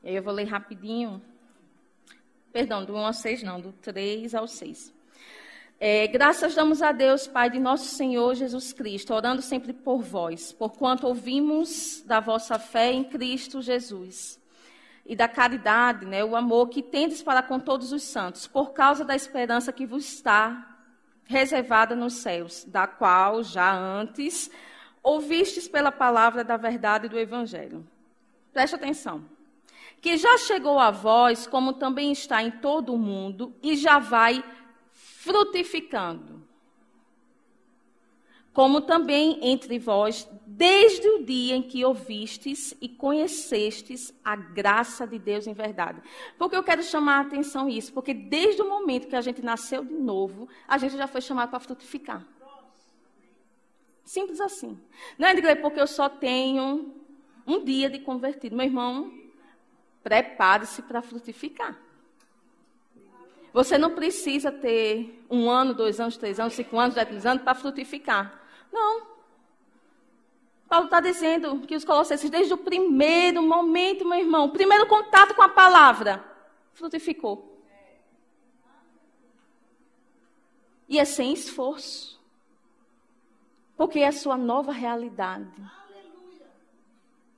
E 0.02 0.08
aí 0.08 0.16
eu 0.16 0.24
vou 0.24 0.34
ler 0.34 0.46
rapidinho. 0.46 1.22
Perdão, 2.54 2.86
do 2.86 2.94
1 2.94 2.98
ao 3.06 3.14
6 3.14 3.44
não, 3.44 3.60
do 3.60 3.74
3 3.74 4.34
ao 4.34 4.48
6. 4.48 4.99
É, 5.82 6.08
graças 6.08 6.54
damos 6.54 6.82
a 6.82 6.92
Deus, 6.92 7.26
Pai 7.26 7.50
de 7.50 7.58
nosso 7.58 7.86
Senhor 7.86 8.36
Jesus 8.36 8.74
Cristo, 8.74 9.14
orando 9.14 9.42
sempre 9.42 9.72
por 9.72 10.02
vós, 10.02 10.52
porquanto 10.52 11.08
ouvimos 11.08 12.04
da 12.06 12.20
vossa 12.20 12.60
fé 12.60 12.92
em 12.92 13.02
Cristo 13.02 13.62
Jesus 13.62 14.38
e 15.06 15.16
da 15.16 15.26
caridade, 15.26 16.06
né, 16.06 16.22
o 16.22 16.36
amor 16.36 16.68
que 16.68 16.84
tendes 16.84 17.24
para 17.24 17.42
com 17.42 17.62
todos 17.62 17.94
os 17.94 18.04
santos, 18.04 18.46
por 18.46 18.74
causa 18.74 19.06
da 19.06 19.16
esperança 19.16 19.72
que 19.72 19.86
vos 19.86 20.06
está 20.06 20.78
reservada 21.24 21.96
nos 21.96 22.16
céus, 22.16 22.66
da 22.66 22.86
qual 22.86 23.42
já 23.42 23.74
antes 23.74 24.52
ouvistes 25.02 25.66
pela 25.70 25.94
palavra 25.94 26.44
da 26.44 26.58
verdade 26.58 27.08
do 27.08 27.18
Evangelho. 27.18 27.88
Preste 28.52 28.76
atenção. 28.76 29.24
Que 30.02 30.18
já 30.18 30.38
chegou 30.40 30.78
a 30.78 30.92
vós, 30.92 31.48
como 31.48 31.72
também 31.72 32.12
está 32.12 32.44
em 32.44 32.52
todo 32.52 32.94
o 32.94 32.98
mundo, 32.98 33.56
e 33.64 33.78
já 33.78 33.98
vai 33.98 34.44
frutificando. 35.20 36.42
Como 38.54 38.82
também 38.82 39.38
entre 39.42 39.78
vós, 39.78 40.28
desde 40.46 41.08
o 41.10 41.26
dia 41.26 41.56
em 41.56 41.62
que 41.62 41.84
ouvistes 41.84 42.74
e 42.82 42.88
conhecestes 42.88 44.14
a 44.24 44.36
graça 44.36 45.06
de 45.06 45.20
Deus 45.20 45.46
em 45.46 45.54
verdade. 45.54 46.02
Porque 46.38 46.56
eu 46.56 46.64
quero 46.64 46.82
chamar 46.82 47.18
a 47.18 47.22
atenção 47.22 47.68
isso, 47.68 47.94
porque 47.94 48.14
desde 48.14 48.62
o 48.62 48.70
momento 48.70 49.08
que 49.08 49.16
a 49.16 49.22
gente 49.22 49.42
nasceu 49.42 49.84
de 49.84 49.94
novo, 49.94 50.48
a 50.66 50.78
gente 50.78 50.96
já 50.96 51.06
foi 51.06 51.22
chamado 51.22 51.50
para 51.50 51.60
frutificar. 51.60 52.26
Simples 54.06 54.40
assim. 54.40 54.80
Não 55.18 55.28
é, 55.28 55.34
Edgley, 55.34 55.58
porque 55.58 55.82
eu 55.82 55.88
só 55.88 56.08
tenho 56.08 56.96
um 57.46 57.64
dia 57.64 57.90
de 57.90 58.00
convertido. 58.00 58.56
Meu 58.56 58.66
irmão, 58.66 59.14
prepare-se 60.02 60.82
para 60.82 61.02
frutificar. 61.02 61.89
Você 63.54 63.78
não 63.78 63.96
precisa 63.96 64.52
ter 64.52 65.26
um 65.30 65.50
ano, 65.50 65.74
dois 65.74 66.00
anos, 66.00 66.18
três 66.18 66.40
anos, 66.40 66.54
cinco 66.54 66.78
anos, 66.78 66.96
dez 66.96 67.26
anos 67.26 67.44
para 67.44 67.56
frutificar. 67.56 68.42
Não. 68.72 69.08
Paulo 70.68 70.86
está 70.86 71.00
dizendo 71.00 71.60
que 71.62 71.76
os 71.76 71.84
colossenses, 71.84 72.30
desde 72.30 72.54
o 72.54 72.58
primeiro 72.58 73.42
momento, 73.42 74.08
meu 74.08 74.20
irmão, 74.20 74.52
primeiro 74.52 74.86
contato 74.86 75.34
com 75.34 75.42
a 75.42 75.50
palavra, 75.50 76.24
frutificou. 76.74 77.60
E 80.88 81.00
é 81.00 81.06
sem 81.06 81.34
esforço. 81.34 82.20
Porque 83.76 84.00
é 84.00 84.08
a 84.08 84.12
sua 84.12 84.38
nova 84.38 84.72
realidade. 84.72 85.50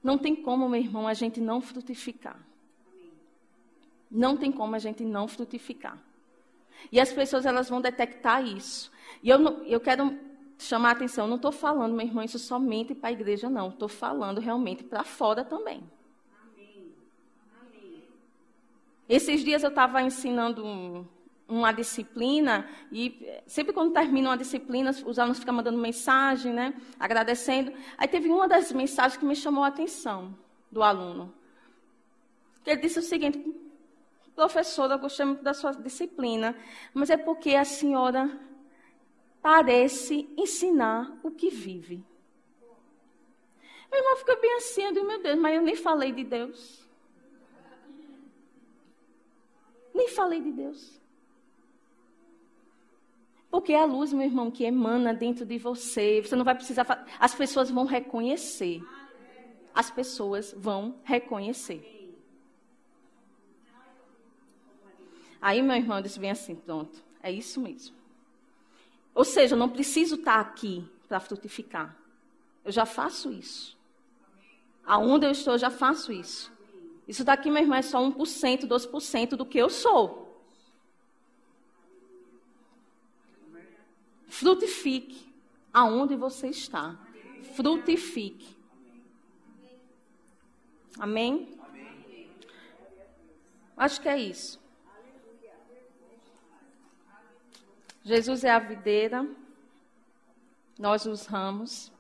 Não 0.04 0.18
tem 0.18 0.36
como, 0.36 0.68
meu 0.68 0.82
irmão, 0.82 1.08
a 1.08 1.14
gente 1.14 1.40
não 1.40 1.62
frutificar. 1.62 2.40
Não 4.12 4.36
tem 4.36 4.52
como 4.52 4.76
a 4.76 4.80
gente 4.80 5.04
não 5.06 5.28
frutificar. 5.28 5.98
E 6.92 7.00
as 7.00 7.14
pessoas 7.14 7.46
elas 7.46 7.70
vão 7.70 7.80
detectar 7.80 8.46
isso. 8.46 8.92
E 9.24 9.30
eu, 9.30 9.64
eu 9.64 9.80
quero 9.80 10.18
chamar 10.58 10.90
a 10.90 10.92
atenção, 10.92 11.28
não 11.28 11.38
estou 11.38 11.52
falando, 11.52 11.96
meu 11.96 12.06
irmão, 12.06 12.24
isso 12.24 12.38
somente 12.38 12.94
para 12.94 13.10
a 13.10 13.12
igreja, 13.12 13.50
não. 13.50 13.70
Estou 13.70 13.88
falando 13.88 14.40
realmente 14.40 14.84
para 14.84 15.04
fora 15.04 15.44
também. 15.44 15.84
Amém. 16.44 16.94
Amém. 17.62 18.04
Esses 19.10 19.44
dias 19.44 19.64
eu 19.64 19.70
estava 19.70 20.02
ensinando 20.02 20.64
um, 20.66 21.06
uma 21.48 21.72
disciplina 21.72 22.68
e 22.92 23.28
sempre 23.46 23.74
quando 23.74 23.94
termina 23.94 24.30
uma 24.30 24.38
disciplina, 24.38 24.92
os 25.06 25.20
alunos 25.20 25.40
ficam 25.40 25.54
mandando 25.54 25.78
mensagem, 25.78 26.54
né, 26.54 26.74
agradecendo. 27.00 27.74
Aí 27.98 28.08
teve 28.08 28.30
uma 28.30 28.48
das 28.48 28.72
mensagens 28.72 29.18
que 29.18 29.26
me 29.26 29.36
chamou 29.36 29.64
a 29.64 29.68
atenção 29.68 30.36
do 30.72 30.84
aluno. 30.84 31.34
Ele 32.66 32.82
disse 32.82 33.00
o 33.00 33.02
seguinte: 33.02 33.44
Professora, 34.36 34.96
eu 34.96 35.00
gostei 35.00 35.26
muito 35.26 35.44
da 35.44 35.54
sua 35.54 35.72
disciplina, 35.72 36.56
mas 36.94 37.10
é 37.10 37.18
porque 37.18 37.56
a 37.56 37.66
senhora 37.66 38.40
parece 39.42 40.30
ensinar 40.38 41.20
o 41.24 41.32
que 41.32 41.50
vive. 41.50 42.04
Meu 43.92 44.00
irmão 44.00 44.18
fica 44.18 44.36
bem 44.38 44.56
assim, 44.56 44.84
eu 44.84 44.94
digo, 44.94 45.06
meu 45.06 45.22
Deus, 45.22 45.38
mas 45.38 45.56
eu 45.56 45.62
nem 45.62 45.76
falei 45.76 46.12
de 46.12 46.24
Deus. 46.24 46.88
Nem 49.94 50.08
falei 50.08 50.40
de 50.40 50.52
Deus. 50.52 51.02
Porque 53.50 53.74
a 53.74 53.84
luz, 53.84 54.14
meu 54.14 54.26
irmão, 54.26 54.50
que 54.50 54.64
emana 54.64 55.14
dentro 55.14 55.46
de 55.46 55.58
você. 55.58 56.22
Você 56.22 56.38
não 56.38 56.46
vai 56.46 56.56
precisar. 56.56 57.06
As 57.20 57.36
pessoas 57.36 57.70
vão 57.70 57.84
reconhecer. 57.84 58.82
As 59.76 59.92
pessoas 59.92 60.54
vão 60.58 60.96
reconhecer. 61.04 61.91
Aí 65.42 65.62
meu 65.62 65.76
irmão 65.76 66.02
disse 66.02 66.20
bem 66.20 66.30
assim: 66.30 66.56
pronto, 66.56 67.04
é 67.24 67.32
isso 67.32 67.60
mesmo. 67.60 67.96
Ou 69.14 69.26
seja, 69.26 69.56
eu 69.56 69.60
não 69.60 69.68
preciso 69.68 70.16
estar 70.16 70.40
aqui 70.40 70.88
para 71.08 71.20
frutificar. 71.20 71.98
Eu 72.64 72.72
já 72.72 72.86
faço 72.86 73.32
isso. 73.32 73.78
Aonde 74.86 75.26
eu 75.26 75.32
estou, 75.32 75.56
eu 75.56 75.60
já 75.60 75.70
faço 75.70 76.12
isso. 76.14 76.52
Isso 77.08 77.24
daqui, 77.24 77.50
meu 77.50 77.62
irmão, 77.62 77.78
é 77.78 77.82
só 77.82 78.00
1%, 78.00 78.68
2% 78.68 79.30
do 79.36 79.46
que 79.46 79.58
eu 79.58 79.70
sou. 79.70 80.40
Frutifique 84.28 85.30
aonde 85.74 86.16
você 86.16 86.48
está. 86.48 86.98
Frutifique. 87.56 88.56
Amém? 90.98 91.60
Acho 93.76 94.00
que 94.00 94.08
é 94.08 94.20
isso. 94.20 94.61
Jesus 98.04 98.44
é 98.44 98.50
a 98.50 98.60
videira, 98.60 99.28
nós 100.80 101.06
os 101.06 101.26
ramos, 101.28 101.92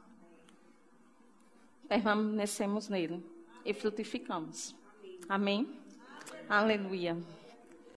permanecemos 1.88 2.90
nele 2.90 3.24
e 3.64 3.74
frutificamos. 3.74 4.76
Amém? 5.30 5.80
Aleluia. 6.50 7.16